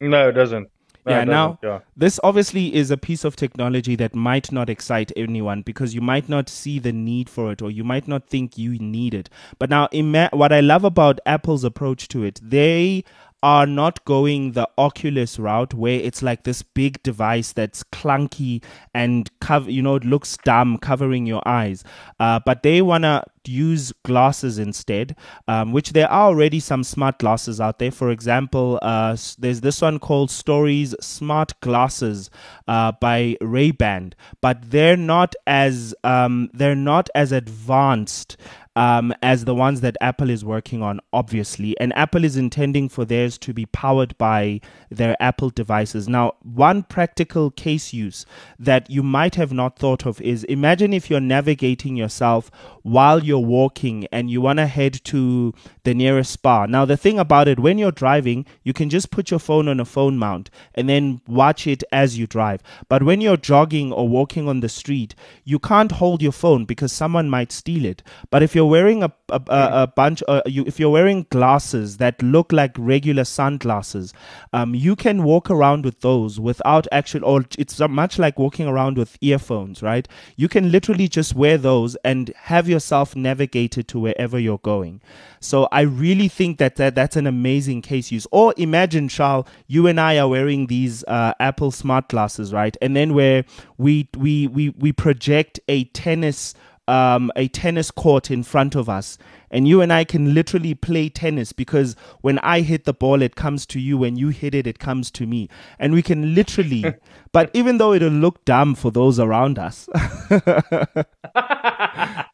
No, 0.00 0.28
it 0.28 0.32
doesn't 0.32 0.68
yeah, 1.06 1.24
now 1.24 1.58
yeah. 1.62 1.80
this 1.96 2.20
obviously 2.22 2.74
is 2.74 2.90
a 2.90 2.96
piece 2.96 3.24
of 3.24 3.34
technology 3.34 3.96
that 3.96 4.14
might 4.14 4.52
not 4.52 4.70
excite 4.70 5.10
anyone 5.16 5.62
because 5.62 5.94
you 5.94 6.00
might 6.00 6.28
not 6.28 6.48
see 6.48 6.78
the 6.78 6.92
need 6.92 7.28
for 7.28 7.50
it 7.50 7.60
or 7.60 7.70
you 7.70 7.82
might 7.82 8.06
not 8.06 8.28
think 8.28 8.56
you 8.56 8.78
need 8.78 9.12
it. 9.14 9.28
But 9.58 9.70
now, 9.70 9.88
ima- 9.90 10.30
what 10.32 10.52
I 10.52 10.60
love 10.60 10.84
about 10.84 11.18
Apple's 11.26 11.64
approach 11.64 12.08
to 12.08 12.22
it, 12.22 12.40
they 12.42 13.04
are 13.42 13.66
not 13.66 14.04
going 14.04 14.52
the 14.52 14.68
Oculus 14.78 15.38
route 15.38 15.74
where 15.74 15.98
it's 15.98 16.22
like 16.22 16.44
this 16.44 16.62
big 16.62 17.02
device 17.02 17.52
that's 17.52 17.82
clunky 17.84 18.62
and 18.94 19.30
cover, 19.40 19.70
you 19.70 19.82
know, 19.82 19.96
it 19.96 20.04
looks 20.04 20.36
dumb 20.44 20.78
covering 20.78 21.26
your 21.26 21.42
eyes. 21.46 21.82
Uh, 22.20 22.38
but 22.44 22.62
they 22.62 22.80
want 22.80 23.02
to 23.02 23.24
use 23.44 23.92
glasses 24.04 24.58
instead, 24.58 25.16
um, 25.48 25.72
which 25.72 25.92
there 25.92 26.10
are 26.10 26.28
already 26.28 26.60
some 26.60 26.84
smart 26.84 27.18
glasses 27.18 27.60
out 27.60 27.78
there. 27.78 27.90
For 27.90 28.10
example, 28.10 28.78
uh, 28.82 29.16
there's 29.38 29.60
this 29.60 29.80
one 29.82 29.98
called 29.98 30.30
Stories 30.30 30.94
Smart 31.00 31.58
Glasses 31.60 32.30
uh, 32.68 32.92
by 32.92 33.36
Ray 33.40 33.72
Ban, 33.72 34.14
but 34.40 34.70
they're 34.70 34.96
not 34.96 35.34
as 35.46 35.94
um, 36.04 36.50
they're 36.52 36.76
not 36.76 37.10
as 37.14 37.32
advanced 37.32 38.36
um, 38.74 39.12
as 39.22 39.44
the 39.44 39.54
ones 39.54 39.80
that 39.82 39.96
Apple 40.00 40.30
is 40.30 40.44
working 40.44 40.82
on, 40.82 41.00
obviously. 41.12 41.78
And 41.78 41.94
Apple 41.96 42.24
is 42.24 42.36
intending 42.36 42.88
for 42.88 43.04
theirs 43.04 43.36
to 43.38 43.52
be 43.52 43.66
powered 43.66 44.16
by 44.16 44.60
their 44.90 45.16
Apple 45.20 45.50
devices. 45.50 46.08
Now, 46.08 46.34
one 46.42 46.82
practical 46.82 47.50
case 47.50 47.92
use 47.92 48.24
that 48.58 48.88
you 48.88 49.02
might 49.02 49.34
have 49.34 49.52
not 49.52 49.78
thought 49.78 50.06
of 50.06 50.20
is 50.20 50.44
imagine 50.44 50.92
if 50.92 51.10
you're 51.10 51.20
navigating 51.20 51.96
yourself 51.96 52.50
while 52.82 53.22
you're 53.22 53.38
walking 53.38 54.06
and 54.10 54.30
you 54.30 54.40
want 54.40 54.58
to 54.58 54.66
head 54.66 55.00
to 55.04 55.52
the 55.84 55.94
nearest 55.94 56.32
spa. 56.32 56.66
Now, 56.66 56.84
the 56.84 56.96
thing 56.96 57.18
about 57.18 57.48
it, 57.48 57.58
when 57.58 57.78
you're 57.78 57.92
driving, 57.92 58.46
you 58.62 58.72
can 58.72 58.88
just 58.88 59.10
put 59.10 59.30
your 59.30 59.40
phone 59.40 59.68
on 59.68 59.80
a 59.80 59.84
phone 59.84 60.16
mount 60.16 60.50
and 60.74 60.88
then 60.88 61.20
watch 61.26 61.66
it 61.66 61.84
as 61.92 62.18
you 62.18 62.26
drive. 62.26 62.62
But 62.88 63.02
when 63.02 63.20
you're 63.20 63.36
jogging 63.36 63.92
or 63.92 64.08
walking 64.08 64.48
on 64.48 64.60
the 64.60 64.68
street, 64.68 65.14
you 65.44 65.58
can't 65.58 65.92
hold 65.92 66.22
your 66.22 66.32
phone 66.32 66.64
because 66.64 66.92
someone 66.92 67.28
might 67.28 67.52
steal 67.52 67.84
it. 67.84 68.02
But 68.30 68.42
if 68.42 68.54
you're 68.54 68.61
wearing 68.66 69.02
a, 69.02 69.12
a, 69.28 69.40
a, 69.48 69.82
a 69.82 69.86
bunch, 69.86 70.22
uh, 70.28 70.42
you, 70.46 70.64
if 70.66 70.80
you're 70.80 70.90
wearing 70.90 71.26
glasses 71.30 71.98
that 71.98 72.22
look 72.22 72.52
like 72.52 72.72
regular 72.78 73.24
sunglasses, 73.24 74.12
um, 74.52 74.74
you 74.74 74.96
can 74.96 75.22
walk 75.22 75.50
around 75.50 75.84
with 75.84 76.00
those 76.00 76.40
without 76.40 76.86
actual, 76.92 77.24
or 77.24 77.44
it's 77.58 77.78
much 77.80 78.18
like 78.18 78.38
walking 78.38 78.66
around 78.66 78.96
with 78.98 79.16
earphones, 79.20 79.82
right? 79.82 80.08
You 80.36 80.48
can 80.48 80.70
literally 80.70 81.08
just 81.08 81.34
wear 81.34 81.58
those 81.58 81.96
and 82.04 82.32
have 82.36 82.68
yourself 82.68 83.16
navigated 83.16 83.88
to 83.88 83.98
wherever 83.98 84.38
you're 84.38 84.58
going. 84.58 85.00
So 85.40 85.68
I 85.72 85.80
really 85.82 86.28
think 86.28 86.58
that, 86.58 86.76
that 86.76 86.94
that's 86.94 87.16
an 87.16 87.26
amazing 87.26 87.82
case 87.82 88.12
use. 88.12 88.26
Or 88.30 88.54
imagine, 88.56 89.08
Charles, 89.08 89.46
you 89.66 89.86
and 89.86 89.98
I 90.00 90.18
are 90.18 90.28
wearing 90.28 90.68
these 90.68 91.02
uh, 91.04 91.34
Apple 91.40 91.70
smart 91.72 92.08
glasses, 92.08 92.52
right? 92.52 92.76
And 92.80 92.94
then 92.96 93.14
where 93.14 93.44
we 93.76 94.08
we 94.16 94.46
we 94.46 94.68
we 94.70 94.92
project 94.92 95.58
a 95.68 95.84
tennis 95.84 96.54
um, 96.88 97.30
a 97.36 97.48
tennis 97.48 97.90
court 97.90 98.30
in 98.30 98.42
front 98.42 98.74
of 98.74 98.88
us 98.88 99.18
and 99.52 99.68
you 99.68 99.82
and 99.82 99.92
I 99.92 100.04
can 100.04 100.32
literally 100.34 100.74
play 100.74 101.10
tennis 101.10 101.52
because 101.52 101.94
when 102.22 102.38
I 102.38 102.62
hit 102.62 102.84
the 102.84 102.94
ball, 102.94 103.20
it 103.20 103.36
comes 103.36 103.66
to 103.66 103.78
you. 103.78 103.98
When 103.98 104.16
you 104.16 104.30
hit 104.30 104.54
it, 104.54 104.66
it 104.66 104.78
comes 104.78 105.10
to 105.12 105.26
me. 105.26 105.50
And 105.78 105.92
we 105.92 106.00
can 106.00 106.34
literally, 106.34 106.94
but 107.32 107.50
even 107.52 107.76
though 107.76 107.92
it'll 107.92 108.08
look 108.08 108.44
dumb 108.46 108.74
for 108.74 108.90
those 108.90 109.20
around 109.20 109.58
us, 109.58 109.88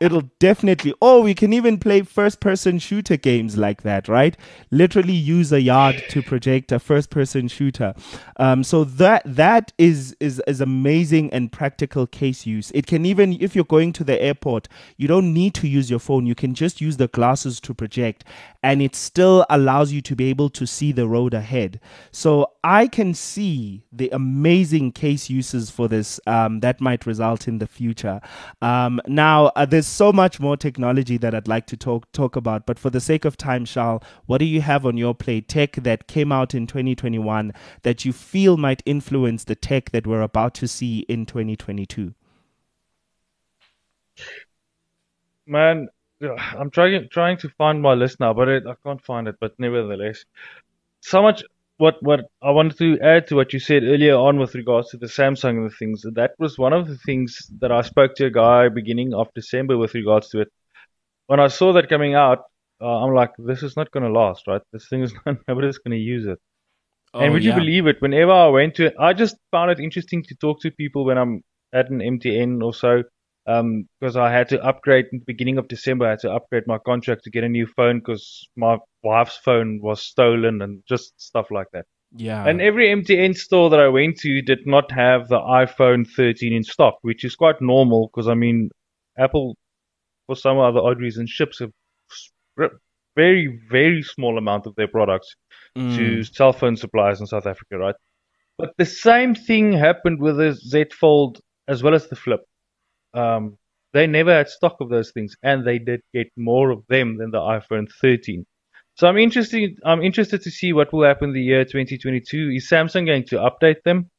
it'll 0.00 0.30
definitely, 0.38 0.94
oh, 1.00 1.22
we 1.22 1.34
can 1.34 1.52
even 1.52 1.78
play 1.78 2.02
first 2.02 2.40
person 2.40 2.78
shooter 2.78 3.16
games 3.16 3.56
like 3.56 3.82
that, 3.82 4.08
right? 4.08 4.36
Literally 4.70 5.12
use 5.12 5.52
a 5.52 5.60
yard 5.60 6.02
to 6.10 6.22
project 6.22 6.72
a 6.72 6.78
first 6.78 7.10
person 7.10 7.48
shooter. 7.48 7.94
Um, 8.36 8.64
so 8.64 8.84
that, 8.84 9.22
that 9.24 9.72
is, 9.78 10.16
is, 10.20 10.42
is 10.46 10.60
amazing 10.60 11.32
and 11.32 11.50
practical 11.50 12.06
case 12.06 12.46
use. 12.46 12.70
It 12.74 12.86
can 12.86 13.04
even, 13.04 13.36
if 13.40 13.54
you're 13.54 13.64
going 13.64 13.92
to 13.94 14.04
the 14.04 14.20
airport, 14.20 14.68
you 14.96 15.08
don't 15.08 15.32
need 15.32 15.54
to 15.54 15.68
use 15.68 15.90
your 15.90 15.98
phone. 15.98 16.26
You 16.26 16.34
can 16.34 16.54
just 16.54 16.80
use 16.80 16.96
the 16.96 17.08
glasses 17.08 17.60
to 17.60 17.74
project 17.74 18.24
and 18.62 18.82
it 18.82 18.96
still 18.96 19.46
allows 19.50 19.92
you 19.92 20.00
to 20.02 20.16
be 20.16 20.28
able 20.30 20.48
to 20.50 20.66
see 20.66 20.90
the 20.90 21.06
road 21.06 21.32
ahead. 21.32 21.80
So 22.10 22.52
I 22.64 22.88
can 22.88 23.14
see 23.14 23.84
the 23.92 24.10
amazing 24.10 24.92
case 24.92 25.30
uses 25.30 25.70
for 25.70 25.86
this 25.86 26.18
um, 26.26 26.60
that 26.60 26.80
might 26.80 27.06
result 27.06 27.46
in 27.46 27.58
the 27.58 27.66
future. 27.66 28.20
Um, 28.60 29.00
now, 29.06 29.46
uh, 29.54 29.64
there's 29.64 29.86
so 29.86 30.12
much 30.12 30.40
more 30.40 30.56
technology 30.56 31.18
that 31.18 31.34
I'd 31.34 31.48
like 31.48 31.66
to 31.68 31.76
talk 31.76 32.10
talk 32.12 32.34
about, 32.34 32.66
but 32.66 32.78
for 32.78 32.90
the 32.90 33.00
sake 33.00 33.24
of 33.24 33.36
time, 33.36 33.64
Charles, 33.64 34.02
what 34.26 34.38
do 34.38 34.44
you 34.44 34.60
have 34.60 34.84
on 34.84 34.96
your 34.96 35.14
plate? 35.14 35.48
Tech 35.48 35.72
that 35.76 36.08
came 36.08 36.32
out 36.32 36.54
in 36.54 36.66
2021 36.66 37.52
that 37.82 38.04
you 38.04 38.12
feel 38.12 38.56
might 38.56 38.82
influence 38.84 39.44
the 39.44 39.54
tech 39.54 39.90
that 39.90 40.06
we're 40.06 40.22
about 40.22 40.54
to 40.54 40.66
see 40.66 41.00
in 41.08 41.26
2022. 41.26 42.14
Man, 45.46 45.88
I'm 46.22 46.70
trying 46.70 47.08
trying 47.10 47.36
to 47.38 47.48
find 47.50 47.80
my 47.80 47.94
list 47.94 48.20
now, 48.20 48.32
but 48.32 48.48
it, 48.48 48.66
I 48.66 48.74
can't 48.84 49.04
find 49.04 49.28
it. 49.28 49.36
But 49.40 49.54
nevertheless, 49.58 50.24
so 51.00 51.22
much. 51.22 51.44
What 51.76 52.02
what 52.02 52.24
I 52.42 52.50
wanted 52.50 52.76
to 52.78 52.98
add 53.00 53.28
to 53.28 53.36
what 53.36 53.52
you 53.52 53.60
said 53.60 53.84
earlier 53.84 54.16
on 54.16 54.40
with 54.40 54.56
regards 54.56 54.90
to 54.90 54.96
the 54.96 55.06
Samsung 55.06 55.58
and 55.58 55.70
the 55.70 55.74
things. 55.76 56.04
That 56.14 56.32
was 56.36 56.58
one 56.58 56.72
of 56.72 56.88
the 56.88 56.96
things 56.96 57.48
that 57.60 57.70
I 57.70 57.82
spoke 57.82 58.16
to 58.16 58.26
a 58.26 58.30
guy 58.30 58.68
beginning 58.68 59.14
of 59.14 59.32
December 59.32 59.78
with 59.78 59.94
regards 59.94 60.28
to 60.30 60.40
it. 60.40 60.48
When 61.28 61.38
I 61.38 61.46
saw 61.46 61.72
that 61.74 61.88
coming 61.88 62.14
out, 62.16 62.46
uh, 62.80 63.04
I'm 63.04 63.14
like, 63.14 63.30
this 63.38 63.62
is 63.62 63.76
not 63.76 63.92
going 63.92 64.02
to 64.02 64.10
last, 64.10 64.48
right? 64.48 64.62
This 64.72 64.88
thing 64.88 65.02
is 65.02 65.14
not, 65.26 65.36
nobody's 65.46 65.78
going 65.78 65.96
to 65.96 66.02
use 66.02 66.26
it. 66.26 66.40
Oh, 67.14 67.20
and 67.20 67.32
would 67.32 67.44
yeah. 67.44 67.54
you 67.54 67.60
believe 67.60 67.86
it? 67.86 68.02
Whenever 68.02 68.32
I 68.32 68.48
went 68.48 68.74
to 68.76 68.92
I 68.98 69.12
just 69.12 69.36
found 69.52 69.70
it 69.70 69.78
interesting 69.78 70.24
to 70.24 70.34
talk 70.34 70.60
to 70.62 70.72
people 70.72 71.04
when 71.04 71.16
I'm 71.16 71.44
at 71.72 71.90
an 71.90 72.00
MTN 72.00 72.60
or 72.60 72.74
so 72.74 73.04
um, 73.48 73.88
because 73.98 74.16
I 74.16 74.30
had 74.30 74.48
to 74.50 74.62
upgrade 74.62 75.06
in 75.10 75.20
the 75.20 75.24
beginning 75.24 75.56
of 75.56 75.68
December. 75.68 76.06
I 76.06 76.10
had 76.10 76.18
to 76.20 76.32
upgrade 76.32 76.64
my 76.66 76.78
contract 76.78 77.24
to 77.24 77.30
get 77.30 77.44
a 77.44 77.48
new 77.48 77.66
phone 77.66 77.98
because 77.98 78.46
my 78.56 78.76
wife's 79.02 79.38
phone 79.38 79.80
was 79.82 80.02
stolen 80.02 80.60
and 80.60 80.82
just 80.86 81.18
stuff 81.20 81.46
like 81.50 81.68
that. 81.72 81.86
Yeah. 82.14 82.46
And 82.46 82.60
every 82.60 82.88
MTN 82.88 83.34
store 83.36 83.70
that 83.70 83.80
I 83.80 83.88
went 83.88 84.18
to 84.18 84.42
did 84.42 84.66
not 84.66 84.92
have 84.92 85.28
the 85.28 85.38
iPhone 85.38 86.06
13 86.06 86.52
in 86.52 86.62
stock, 86.62 86.98
which 87.02 87.24
is 87.24 87.36
quite 87.36 87.60
normal 87.60 88.10
because 88.12 88.28
I 88.28 88.34
mean, 88.34 88.70
Apple, 89.18 89.56
for 90.26 90.36
some 90.36 90.58
other 90.58 90.80
odd 90.80 91.00
reason, 91.00 91.26
ships 91.26 91.62
a 91.62 91.70
very, 93.16 93.60
very 93.70 94.02
small 94.02 94.36
amount 94.36 94.66
of 94.66 94.74
their 94.74 94.88
products 94.88 95.34
mm. 95.76 95.96
to 95.96 96.22
cell 96.22 96.52
phone 96.52 96.76
suppliers 96.76 97.20
in 97.20 97.26
South 97.26 97.46
Africa, 97.46 97.78
right? 97.78 97.94
But 98.58 98.70
the 98.76 98.86
same 98.86 99.34
thing 99.34 99.72
happened 99.72 100.20
with 100.20 100.36
the 100.36 100.52
Z 100.52 100.86
Fold 100.98 101.40
as 101.66 101.82
well 101.82 101.94
as 101.94 102.08
the 102.08 102.16
Flip. 102.16 102.40
Um, 103.18 103.58
they 103.92 104.06
never 104.06 104.32
had 104.32 104.48
stock 104.48 104.76
of 104.80 104.90
those 104.90 105.10
things, 105.10 105.34
and 105.42 105.66
they 105.66 105.78
did 105.78 106.02
get 106.12 106.28
more 106.36 106.70
of 106.70 106.84
them 106.88 107.16
than 107.18 107.30
the 107.30 107.40
iPhone 107.40 107.86
13. 108.00 108.44
So 108.94 109.06
I'm 109.08 109.16
interested. 109.16 109.78
I'm 109.84 110.02
interested 110.02 110.42
to 110.42 110.50
see 110.50 110.72
what 110.72 110.92
will 110.92 111.04
happen 111.04 111.28
in 111.30 111.34
the 111.34 111.42
year 111.42 111.64
2022. 111.64 112.50
Is 112.56 112.68
Samsung 112.68 113.06
going 113.06 113.24
to 113.26 113.36
update 113.36 113.82
them? 113.84 114.10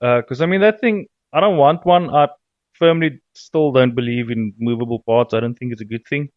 Because 0.00 0.40
uh, 0.40 0.44
I 0.44 0.46
mean 0.46 0.60
that 0.60 0.80
thing. 0.80 1.06
I 1.32 1.40
don't 1.40 1.56
want 1.56 1.86
one. 1.86 2.10
I 2.10 2.28
firmly 2.74 3.20
still 3.34 3.72
don't 3.72 3.94
believe 3.94 4.30
in 4.30 4.52
movable 4.58 5.00
parts. 5.06 5.34
I 5.34 5.40
don't 5.40 5.54
think 5.54 5.72
it's 5.72 5.80
a 5.80 5.92
good 5.94 6.06
thing. 6.08 6.28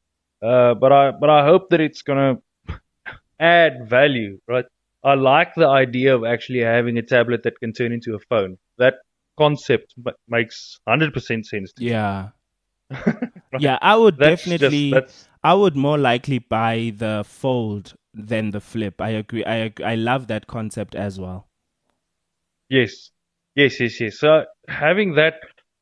Uh, 0.41 0.75
but 0.75 0.91
I 0.91 1.12
but 1.12 1.29
I 1.29 1.43
hope 1.43 1.69
that 1.71 1.81
it's 1.81 2.03
gonna 2.03 2.38
add 3.39 3.89
value, 3.89 4.39
right? 4.47 4.65
I 5.03 5.15
like 5.15 5.55
the 5.55 5.67
idea 5.67 6.15
of 6.15 6.24
actually 6.24 6.59
having 6.59 6.97
a 6.97 7.01
tablet 7.01 7.43
that 7.43 7.59
can 7.59 7.74
turn 7.74 7.91
into 7.91 8.15
a 8.15 8.19
phone. 8.29 8.57
That 8.77 8.95
concept 9.38 9.94
makes 10.27 10.79
100% 10.88 11.46
sense 11.46 11.74
yeah. 11.77 12.29
Yeah 13.60 13.77
i 13.82 13.96
would 13.96 14.17
definitely 14.17 14.91
just, 14.91 15.29
i 15.44 15.53
would 15.53 15.75
more 15.75 15.98
likely 15.98 16.39
buy 16.39 16.94
the 16.96 17.24
fold 17.25 17.94
than 18.13 18.51
the 18.51 18.60
flip. 18.60 19.00
I 19.00 19.10
agree 19.10 19.46
i 19.46 19.56
agree. 19.56 19.86
i 19.86 19.96
love 19.96 20.27
that 20.27 20.48
concept 20.48 20.96
as 20.96 21.20
well. 21.20 21.48
Yes. 22.70 23.12
Yes 23.56 23.79
yes 23.79 24.00
yes. 24.00 24.20
So 24.20 24.46
having 24.67 25.15
that 25.15 25.36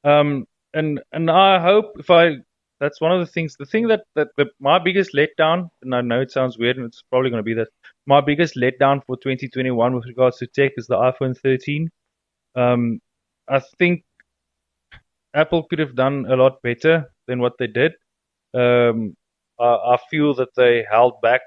um 0.03 0.47
and 0.73 1.01
and 1.11 1.31
i 1.31 1.59
hope 1.59 1.93
if 1.97 2.09
i 2.09 2.35
that's 2.79 3.01
one 3.01 3.11
of 3.11 3.19
the 3.19 3.31
things 3.31 3.55
the 3.57 3.65
thing 3.65 3.87
that 3.87 4.03
that 4.15 4.27
the, 4.37 4.45
my 4.59 4.77
biggest 4.77 5.13
letdown 5.13 5.69
and 5.81 5.95
i 5.95 6.01
know 6.01 6.21
it 6.21 6.31
sounds 6.31 6.57
weird 6.57 6.77
and 6.77 6.85
it's 6.85 7.01
probably 7.09 7.29
going 7.29 7.39
to 7.39 7.43
be 7.43 7.53
that 7.53 7.69
my 8.05 8.21
biggest 8.21 8.55
letdown 8.55 9.03
for 9.05 9.15
2021 9.17 9.95
with 9.95 10.05
regards 10.05 10.37
to 10.37 10.47
tech 10.47 10.73
is 10.77 10.87
the 10.87 10.95
iphone 10.95 11.35
13 11.37 11.89
um 12.55 12.99
I 13.47 13.59
think 13.77 14.03
Apple 15.33 15.63
could 15.63 15.79
have 15.79 15.95
done 15.95 16.25
a 16.29 16.35
lot 16.35 16.61
better 16.61 17.11
than 17.27 17.39
what 17.39 17.57
they 17.59 17.67
did. 17.67 17.93
Um, 18.53 19.15
I, 19.59 19.65
I, 19.65 19.97
feel 20.09 20.33
that 20.35 20.55
they 20.55 20.85
held 20.89 21.21
back. 21.21 21.41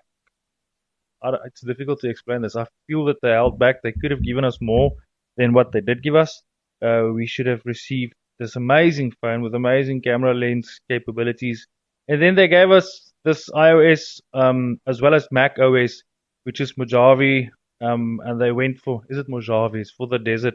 it's 1.44 1.62
difficult 1.62 2.00
to 2.00 2.10
explain 2.10 2.42
this. 2.42 2.54
I 2.54 2.66
feel 2.86 3.06
that 3.06 3.20
they 3.22 3.30
held 3.30 3.58
back. 3.58 3.82
They 3.82 3.92
could 3.92 4.10
have 4.10 4.22
given 4.22 4.44
us 4.44 4.58
more 4.60 4.92
than 5.36 5.52
what 5.54 5.72
they 5.72 5.80
did 5.80 6.02
give 6.02 6.14
us. 6.14 6.42
Uh, 6.82 7.08
we 7.14 7.26
should 7.26 7.46
have 7.46 7.62
received 7.64 8.12
this 8.38 8.56
amazing 8.56 9.12
phone 9.20 9.42
with 9.42 9.54
amazing 9.54 10.02
camera 10.02 10.34
lens 10.34 10.80
capabilities. 10.88 11.66
And 12.08 12.22
then 12.22 12.34
they 12.34 12.48
gave 12.48 12.70
us 12.70 13.12
this 13.24 13.48
iOS 13.50 14.20
um, 14.34 14.80
as 14.86 15.00
well 15.00 15.14
as 15.14 15.26
Mac 15.30 15.58
OS, 15.58 16.02
which 16.44 16.60
is 16.60 16.76
Mojave. 16.76 17.50
Um, 17.80 18.20
and 18.24 18.40
they 18.40 18.52
went 18.52 18.78
for, 18.78 19.02
is 19.08 19.18
it 19.18 19.28
Mojave? 19.28 19.80
It's 19.80 19.90
for 19.90 20.06
the 20.06 20.18
desert 20.18 20.54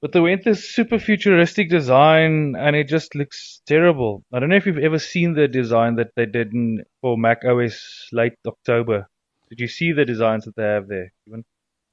but 0.00 0.12
they 0.12 0.20
went 0.20 0.44
this 0.44 0.74
super 0.74 0.98
futuristic 0.98 1.70
design 1.70 2.54
and 2.58 2.76
it 2.76 2.88
just 2.88 3.14
looks 3.14 3.62
terrible. 3.66 4.22
I 4.32 4.38
don't 4.38 4.48
know 4.50 4.56
if 4.56 4.66
you've 4.66 4.78
ever 4.78 4.98
seen 4.98 5.34
the 5.34 5.48
design 5.48 5.96
that 5.96 6.10
they 6.16 6.26
did 6.26 6.52
in, 6.52 6.84
for 7.00 7.16
Mac 7.16 7.44
OS 7.44 8.08
late 8.12 8.34
October. 8.46 9.08
Did 9.48 9.60
you 9.60 9.68
see 9.68 9.92
the 9.92 10.04
designs 10.04 10.44
that 10.44 10.56
they 10.56 10.64
have 10.64 10.88
there? 10.88 11.12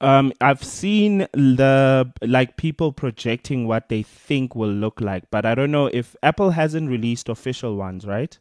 Um, 0.00 0.32
I've 0.40 0.62
seen 0.62 1.26
the 1.32 2.12
like 2.20 2.56
people 2.56 2.92
projecting 2.92 3.66
what 3.66 3.88
they 3.88 4.02
think 4.02 4.54
will 4.54 4.72
look 4.72 5.00
like, 5.00 5.24
but 5.30 5.46
I 5.46 5.54
don't 5.54 5.70
know 5.70 5.86
if 5.86 6.14
Apple 6.22 6.50
hasn't 6.50 6.90
released 6.90 7.28
official 7.28 7.76
ones, 7.76 8.04
right? 8.04 8.38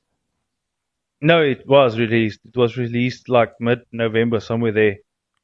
No, 1.22 1.42
it 1.42 1.66
was 1.66 1.98
released. 1.98 2.42
It 2.44 2.58
was 2.58 2.76
released 2.76 3.30
like 3.30 3.54
mid 3.62 3.80
November, 3.94 4.42
somewhere 4.42 4.74
there. 4.74 4.98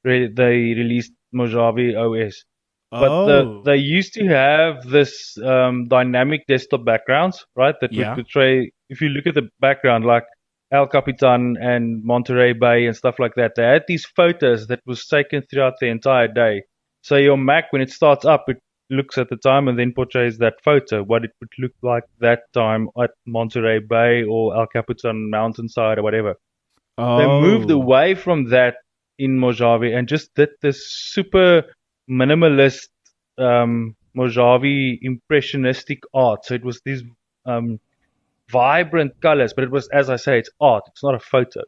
They 0.03 0.73
released 0.73 1.13
Mojave 1.31 1.95
OS. 1.95 2.43
But 2.91 3.09
oh. 3.09 3.25
the, 3.27 3.61
they 3.65 3.77
used 3.77 4.13
to 4.13 4.25
have 4.27 4.83
this 4.83 5.37
um, 5.43 5.87
dynamic 5.87 6.47
desktop 6.47 6.85
backgrounds, 6.85 7.45
right? 7.55 7.75
That 7.81 7.91
would 7.91 8.15
portray. 8.15 8.71
If 8.89 9.01
you 9.01 9.09
look 9.09 9.27
at 9.27 9.35
the 9.35 9.49
background, 9.59 10.05
like 10.05 10.23
El 10.71 10.87
Capitan 10.87 11.57
and 11.59 12.03
Monterey 12.03 12.53
Bay 12.53 12.85
and 12.85 12.95
stuff 12.95 13.15
like 13.17 13.35
that. 13.35 13.53
They 13.55 13.63
had 13.63 13.83
these 13.87 14.05
photos 14.05 14.67
that 14.67 14.81
was 14.85 15.05
taken 15.07 15.41
throughout 15.41 15.75
the 15.79 15.87
entire 15.87 16.27
day. 16.27 16.63
So 17.01 17.15
your 17.15 17.37
Mac, 17.37 17.71
when 17.71 17.81
it 17.81 17.89
starts 17.89 18.25
up, 18.25 18.45
it 18.47 18.57
looks 18.89 19.17
at 19.17 19.29
the 19.29 19.37
time 19.37 19.67
and 19.67 19.79
then 19.79 19.93
portrays 19.93 20.37
that 20.39 20.55
photo, 20.63 21.03
what 21.03 21.23
it 21.23 21.31
would 21.39 21.49
look 21.57 21.71
like 21.81 22.03
that 22.19 22.41
time 22.53 22.89
at 23.01 23.11
Monterey 23.25 23.79
Bay 23.79 24.23
or 24.23 24.55
El 24.55 24.67
Capitan 24.67 25.29
mountainside 25.29 25.97
or 25.97 26.03
whatever. 26.03 26.35
Oh. 26.97 27.17
They 27.17 27.25
moved 27.25 27.71
away 27.71 28.13
from 28.13 28.49
that 28.49 28.75
in 29.17 29.39
Mojave 29.39 29.91
and 29.91 30.07
just 30.07 30.33
did 30.35 30.49
this 30.61 30.91
super 30.91 31.63
minimalist 32.09 32.89
um, 33.37 33.95
Mojave 34.13 34.99
impressionistic 35.01 36.03
art. 36.13 36.45
So 36.45 36.53
it 36.55 36.65
was 36.65 36.81
these 36.83 37.03
um, 37.45 37.79
vibrant 38.49 39.19
colors, 39.21 39.53
but 39.53 39.63
it 39.63 39.71
was, 39.71 39.87
as 39.89 40.09
I 40.09 40.15
say, 40.15 40.39
it's 40.39 40.49
art. 40.59 40.83
It's 40.87 41.03
not 41.03 41.15
a 41.15 41.19
photo, 41.19 41.61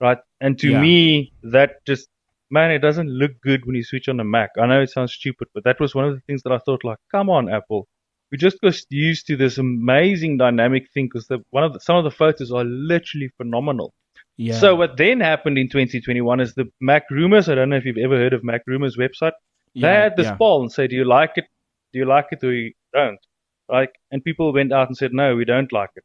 right? 0.00 0.18
And 0.40 0.58
to 0.58 0.70
yeah. 0.70 0.80
me, 0.80 1.32
that 1.42 1.84
just 1.86 2.08
man, 2.50 2.70
it 2.70 2.78
doesn't 2.78 3.08
look 3.08 3.40
good 3.40 3.64
when 3.66 3.76
you 3.76 3.82
switch 3.82 4.08
on 4.08 4.18
the 4.18 4.24
Mac. 4.24 4.50
I 4.58 4.66
know 4.66 4.82
it 4.82 4.90
sounds 4.90 5.12
stupid, 5.12 5.48
but 5.54 5.64
that 5.64 5.80
was 5.80 5.94
one 5.94 6.04
of 6.04 6.14
the 6.14 6.20
things 6.20 6.42
that 6.42 6.52
I 6.52 6.58
thought, 6.58 6.84
like, 6.84 6.98
come 7.10 7.28
on, 7.30 7.48
Apple. 7.48 7.88
We 8.30 8.38
just 8.38 8.60
got 8.60 8.76
used 8.90 9.26
to 9.28 9.36
this 9.36 9.58
amazing 9.58 10.38
dynamic 10.38 10.90
thing 10.92 11.08
because 11.12 11.28
one 11.50 11.64
of 11.64 11.72
the, 11.72 11.80
some 11.80 11.96
of 11.96 12.04
the 12.04 12.10
photos 12.10 12.50
are 12.50 12.64
literally 12.64 13.30
phenomenal. 13.36 13.94
Yeah. 14.36 14.58
So 14.58 14.74
what 14.74 14.96
then 14.96 15.20
happened 15.20 15.58
in 15.58 15.68
2021 15.68 16.40
is 16.40 16.54
the 16.54 16.66
Mac 16.80 17.04
Rumors. 17.10 17.48
I 17.48 17.54
don't 17.54 17.70
know 17.70 17.76
if 17.76 17.84
you've 17.84 17.96
ever 17.96 18.16
heard 18.16 18.32
of 18.32 18.44
Mac 18.44 18.62
Rumors 18.66 18.96
website. 18.96 19.32
Yeah, 19.76 19.88
they 19.88 19.94
had 20.02 20.16
this 20.16 20.26
yeah. 20.26 20.36
poll 20.36 20.62
and 20.62 20.72
said, 20.72 20.90
"Do 20.90 20.96
you 20.96 21.04
like 21.04 21.32
it? 21.36 21.46
Do 21.92 21.98
you 21.98 22.06
like 22.06 22.26
it 22.32 22.42
or 22.42 22.52
you 22.52 22.72
don't?" 22.92 23.20
Like, 23.68 23.92
and 24.10 24.22
people 24.22 24.52
went 24.52 24.72
out 24.72 24.88
and 24.88 24.96
said, 24.96 25.12
"No, 25.12 25.36
we 25.36 25.44
don't 25.44 25.72
like 25.72 25.90
it." 25.96 26.04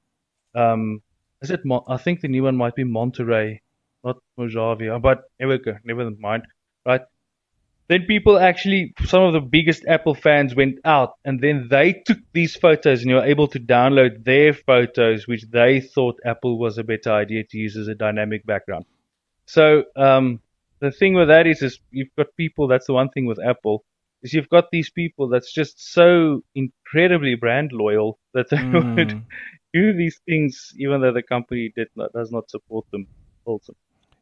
Um, 0.60 1.02
is 1.42 1.52
it? 1.52 1.66
Mo- 1.66 1.86
I 1.88 1.98
think 1.98 2.22
the 2.22 2.28
new 2.28 2.44
one 2.44 2.58
might 2.58 2.76
be 2.76 2.84
Monterey 2.84 3.62
not 4.04 4.18
Mojave, 4.38 4.90
uh, 4.90 5.00
but 5.00 5.24
never, 5.40 5.60
never 5.84 6.10
mind, 6.12 6.44
right? 6.86 7.02
Then 7.88 8.06
people 8.08 8.40
actually, 8.40 8.94
some 9.06 9.24
of 9.24 9.34
the 9.34 9.42
biggest 9.42 9.86
Apple 9.86 10.16
fans 10.16 10.56
went 10.56 10.80
out 10.86 11.14
and 11.26 11.42
then 11.42 11.68
they 11.70 12.02
took 12.06 12.20
these 12.32 12.56
photos 12.56 13.02
and 13.02 13.10
you 13.10 13.18
were 13.18 13.26
able 13.26 13.48
to 13.50 13.60
download 13.60 14.24
their 14.24 14.54
photos, 14.54 15.28
which 15.28 15.44
they 15.50 15.82
thought 15.82 16.18
Apple 16.26 16.58
was 16.58 16.78
a 16.78 16.84
better 16.86 17.12
idea 17.12 17.44
to 17.50 17.58
use 17.58 17.76
as 17.76 17.90
a 17.90 17.96
dynamic 17.96 18.46
background. 18.46 18.86
So, 19.46 19.84
um, 19.98 20.40
the 20.82 20.92
thing 20.92 21.14
with 21.14 21.28
that 21.30 21.48
is, 21.48 21.62
is 21.62 21.80
you've 21.92 22.14
got 22.18 22.28
people, 22.36 22.68
that's 22.68 22.88
the 22.88 22.94
one 22.94 23.10
thing 23.10 23.26
with 23.26 23.40
Apple, 23.40 23.86
is 24.24 24.34
you've 24.34 24.50
got 24.50 24.66
these 24.72 24.90
people 24.90 25.30
that's 25.30 25.54
just 25.54 25.94
so 25.94 26.42
incredibly 26.56 27.36
brand 27.36 27.72
loyal 27.72 28.20
that 28.34 28.50
they 28.50 28.58
mm. 28.58 28.96
would 28.96 29.24
do 29.74 29.94
these 29.94 30.20
things 30.28 30.74
even 30.78 31.02
though 31.02 31.14
the 31.14 31.24
company 31.24 31.72
did 31.76 31.88
not, 31.96 32.12
does 32.14 32.32
not 32.32 32.50
support 32.50 32.86
them 32.92 33.08
also. 33.46 33.74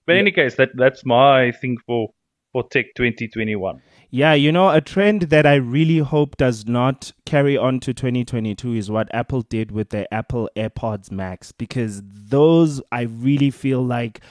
But 0.06 0.16
in 0.16 0.20
any 0.22 0.32
case, 0.32 0.56
that 0.56 0.70
that's 0.76 1.06
my 1.06 1.52
thing 1.52 1.78
for 1.86 2.10
for 2.52 2.64
Tech 2.70 2.88
2021. 2.96 3.82
Yeah, 4.12 4.34
you 4.34 4.52
know, 4.52 4.70
a 4.70 4.82
trend 4.82 5.24
that 5.24 5.46
I 5.46 5.56
really 5.56 6.00
hope 6.00 6.36
does 6.38 6.66
not 6.66 7.12
carry 7.26 7.56
on 7.56 7.80
to 7.82 7.94
2022 7.94 8.74
is 8.74 8.90
what 8.90 9.08
Apple 9.14 9.44
did 9.44 9.72
with 9.72 9.90
the 9.90 10.12
Apple 10.12 10.50
AirPods 10.56 11.12
Max 11.12 11.52
because 11.52 12.02
those 12.04 12.82
I 12.92 13.02
really 13.04 13.52
feel 13.52 13.86
like 13.86 14.22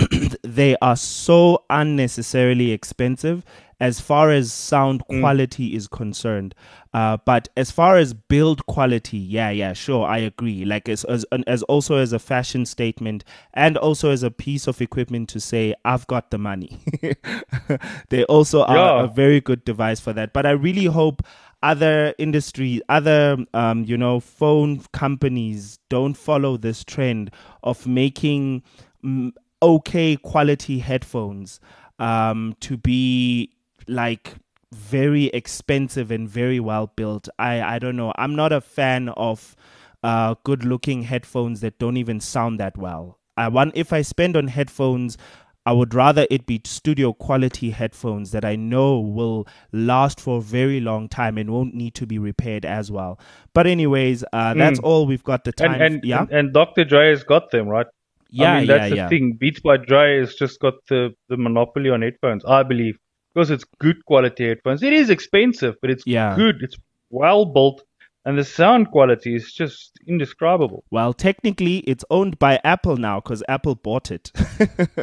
they 0.42 0.74
are 0.80 0.96
so 0.96 1.64
unnecessarily 1.68 2.72
expensive 2.72 3.44
as 3.80 4.00
far 4.00 4.30
as 4.30 4.52
sound 4.52 5.02
mm. 5.06 5.20
quality 5.20 5.70
mm. 5.70 5.76
is 5.76 5.88
concerned. 5.88 6.54
Uh, 6.94 7.18
but 7.26 7.48
as 7.56 7.70
far 7.70 7.98
as 7.98 8.14
build 8.14 8.64
quality, 8.66 9.18
yeah, 9.18 9.50
yeah, 9.50 9.74
sure, 9.74 10.06
I 10.06 10.18
agree. 10.18 10.64
Like 10.64 10.88
as, 10.88 11.04
as 11.04 11.26
as 11.46 11.62
also 11.64 11.96
as 11.96 12.14
a 12.14 12.18
fashion 12.18 12.64
statement, 12.64 13.22
and 13.52 13.76
also 13.76 14.10
as 14.10 14.22
a 14.22 14.30
piece 14.30 14.66
of 14.66 14.80
equipment 14.80 15.28
to 15.30 15.40
say 15.40 15.74
I've 15.84 16.06
got 16.06 16.30
the 16.30 16.38
money. 16.38 16.78
they 18.08 18.24
also 18.24 18.62
are 18.62 19.04
a 19.04 19.08
very 19.08 19.40
good 19.40 19.64
device 19.64 20.00
for 20.00 20.14
that. 20.14 20.32
But 20.32 20.46
I 20.46 20.52
really 20.52 20.86
hope 20.86 21.22
other 21.62 22.14
industry, 22.18 22.80
other 22.88 23.36
um, 23.52 23.84
you 23.84 23.98
know, 23.98 24.20
phone 24.20 24.80
companies 24.92 25.78
don't 25.90 26.14
follow 26.14 26.56
this 26.56 26.84
trend 26.84 27.30
of 27.62 27.86
making 27.86 28.62
mm, 29.04 29.32
okay 29.62 30.16
quality 30.16 30.78
headphones 30.78 31.60
um, 31.98 32.54
to 32.60 32.76
be 32.76 33.50
like 33.88 34.34
very 34.72 35.26
expensive 35.26 36.10
and 36.10 36.28
very 36.28 36.60
well 36.60 36.92
built. 36.96 37.28
I 37.38 37.62
I 37.62 37.78
don't 37.78 37.96
know. 37.96 38.12
I'm 38.16 38.34
not 38.34 38.52
a 38.52 38.60
fan 38.60 39.08
of 39.10 39.56
uh, 40.02 40.34
good 40.44 40.64
looking 40.64 41.02
headphones 41.02 41.60
that 41.60 41.78
don't 41.78 41.96
even 41.96 42.20
sound 42.20 42.60
that 42.60 42.76
well. 42.76 43.18
I 43.36 43.48
want 43.48 43.72
if 43.74 43.92
I 43.92 44.02
spend 44.02 44.36
on 44.36 44.48
headphones, 44.48 45.16
I 45.64 45.72
would 45.72 45.94
rather 45.94 46.26
it 46.30 46.46
be 46.46 46.60
studio 46.64 47.12
quality 47.12 47.70
headphones 47.70 48.30
that 48.30 48.44
I 48.44 48.56
know 48.56 49.00
will 49.00 49.46
last 49.72 50.20
for 50.20 50.38
a 50.38 50.40
very 50.40 50.80
long 50.80 51.08
time 51.08 51.38
and 51.38 51.50
won't 51.50 51.74
need 51.74 51.94
to 51.96 52.06
be 52.06 52.18
repaired 52.18 52.64
as 52.64 52.90
well. 52.90 53.18
But 53.52 53.66
anyways, 53.66 54.24
uh, 54.32 54.54
that's 54.54 54.80
mm. 54.80 54.84
all 54.84 55.06
we've 55.06 55.24
got 55.24 55.44
the 55.44 55.52
time. 55.52 55.74
And, 55.74 55.82
and 55.82 56.04
yeah, 56.04 56.20
and, 56.22 56.32
and 56.32 56.52
Dr. 56.52 56.84
Dre 56.84 57.10
has 57.10 57.24
got 57.24 57.50
them 57.50 57.68
right. 57.68 57.86
Yeah, 58.30 58.52
I 58.52 58.58
mean, 58.58 58.66
that's 58.68 58.82
yeah, 58.82 58.88
the 58.88 58.96
yeah. 58.96 59.08
thing. 59.08 59.36
Beats 59.38 59.60
by 59.60 59.76
Dre 59.76 60.18
has 60.18 60.34
just 60.34 60.60
got 60.60 60.74
the 60.88 61.14
the 61.28 61.36
monopoly 61.36 61.90
on 61.90 62.02
headphones, 62.02 62.44
I 62.44 62.62
believe 62.62 62.98
because 63.36 63.50
it's 63.50 63.64
good 63.78 64.02
quality 64.06 64.48
headphones. 64.48 64.82
It 64.82 64.94
is 64.94 65.10
expensive, 65.10 65.76
but 65.82 65.90
it's 65.90 66.04
yeah. 66.06 66.34
good. 66.34 66.62
It's 66.62 66.76
well 67.10 67.44
built, 67.44 67.82
and 68.24 68.38
the 68.38 68.44
sound 68.44 68.90
quality 68.90 69.36
is 69.36 69.52
just 69.52 69.92
indescribable. 70.06 70.84
Well, 70.90 71.12
technically, 71.12 71.78
it's 71.80 72.04
owned 72.10 72.38
by 72.38 72.58
Apple 72.64 72.96
now 72.96 73.20
because 73.20 73.42
Apple 73.46 73.74
bought 73.74 74.10
it. 74.10 74.32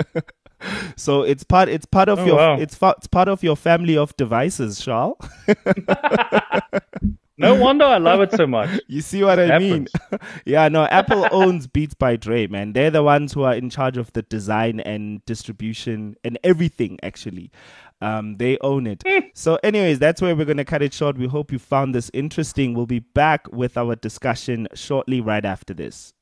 so 0.96 1.22
it's 1.22 1.44
part 1.44 1.70
it's 1.70 1.86
part 1.86 2.10
of 2.10 2.20
oh, 2.20 2.26
your 2.26 2.36
wow. 2.38 2.58
it's 2.60 2.78
it's 2.82 3.08
part 3.08 3.28
of 3.28 3.44
your 3.44 3.56
family 3.56 3.96
of 3.96 4.18
devices, 4.18 4.80
Charles. 4.84 5.18
no 7.38 7.54
wonder 7.54 7.86
I 7.86 8.00
love 8.00 8.22
it 8.22 8.32
so 8.32 8.48
much. 8.48 8.80
You 8.88 9.02
see 9.02 9.24
what 9.24 9.40
I 9.40 9.60
mean? 9.60 9.88
yeah, 10.46 10.70
no, 10.70 10.86
Apple 10.86 11.28
owns 11.32 11.68
Beats 11.68 11.94
by 11.94 12.16
Dre, 12.16 12.48
man. 12.48 12.74
They're 12.74 12.90
the 12.90 13.04
ones 13.04 13.34
who 13.34 13.44
are 13.44 13.54
in 13.54 13.70
charge 13.70 13.98
of 13.98 14.12
the 14.14 14.24
design 14.24 14.80
and 14.80 15.24
distribution 15.26 16.16
and 16.24 16.40
everything 16.44 16.98
actually. 17.04 17.52
Um, 18.04 18.38
they 18.38 18.58
own 18.60 18.86
it. 18.86 19.02
Hmm. 19.08 19.28
so, 19.34 19.58
anyways, 19.64 19.98
that's 19.98 20.22
where 20.22 20.36
we're 20.36 20.46
going 20.46 20.58
to 20.58 20.66
cut 20.66 20.82
it 20.82 20.94
short. 20.94 21.18
We 21.18 21.28
hope 21.28 21.52
you 21.52 21.60
found 21.60 21.96
this 21.96 22.12
interesting. 22.14 22.74
We'll 22.74 22.86
be 22.86 23.00
back 23.00 23.52
with 23.52 23.78
our 23.78 23.96
discussion 23.96 24.68
shortly 24.74 25.22
right 25.22 25.46
after 25.46 25.74
this. 25.74 26.14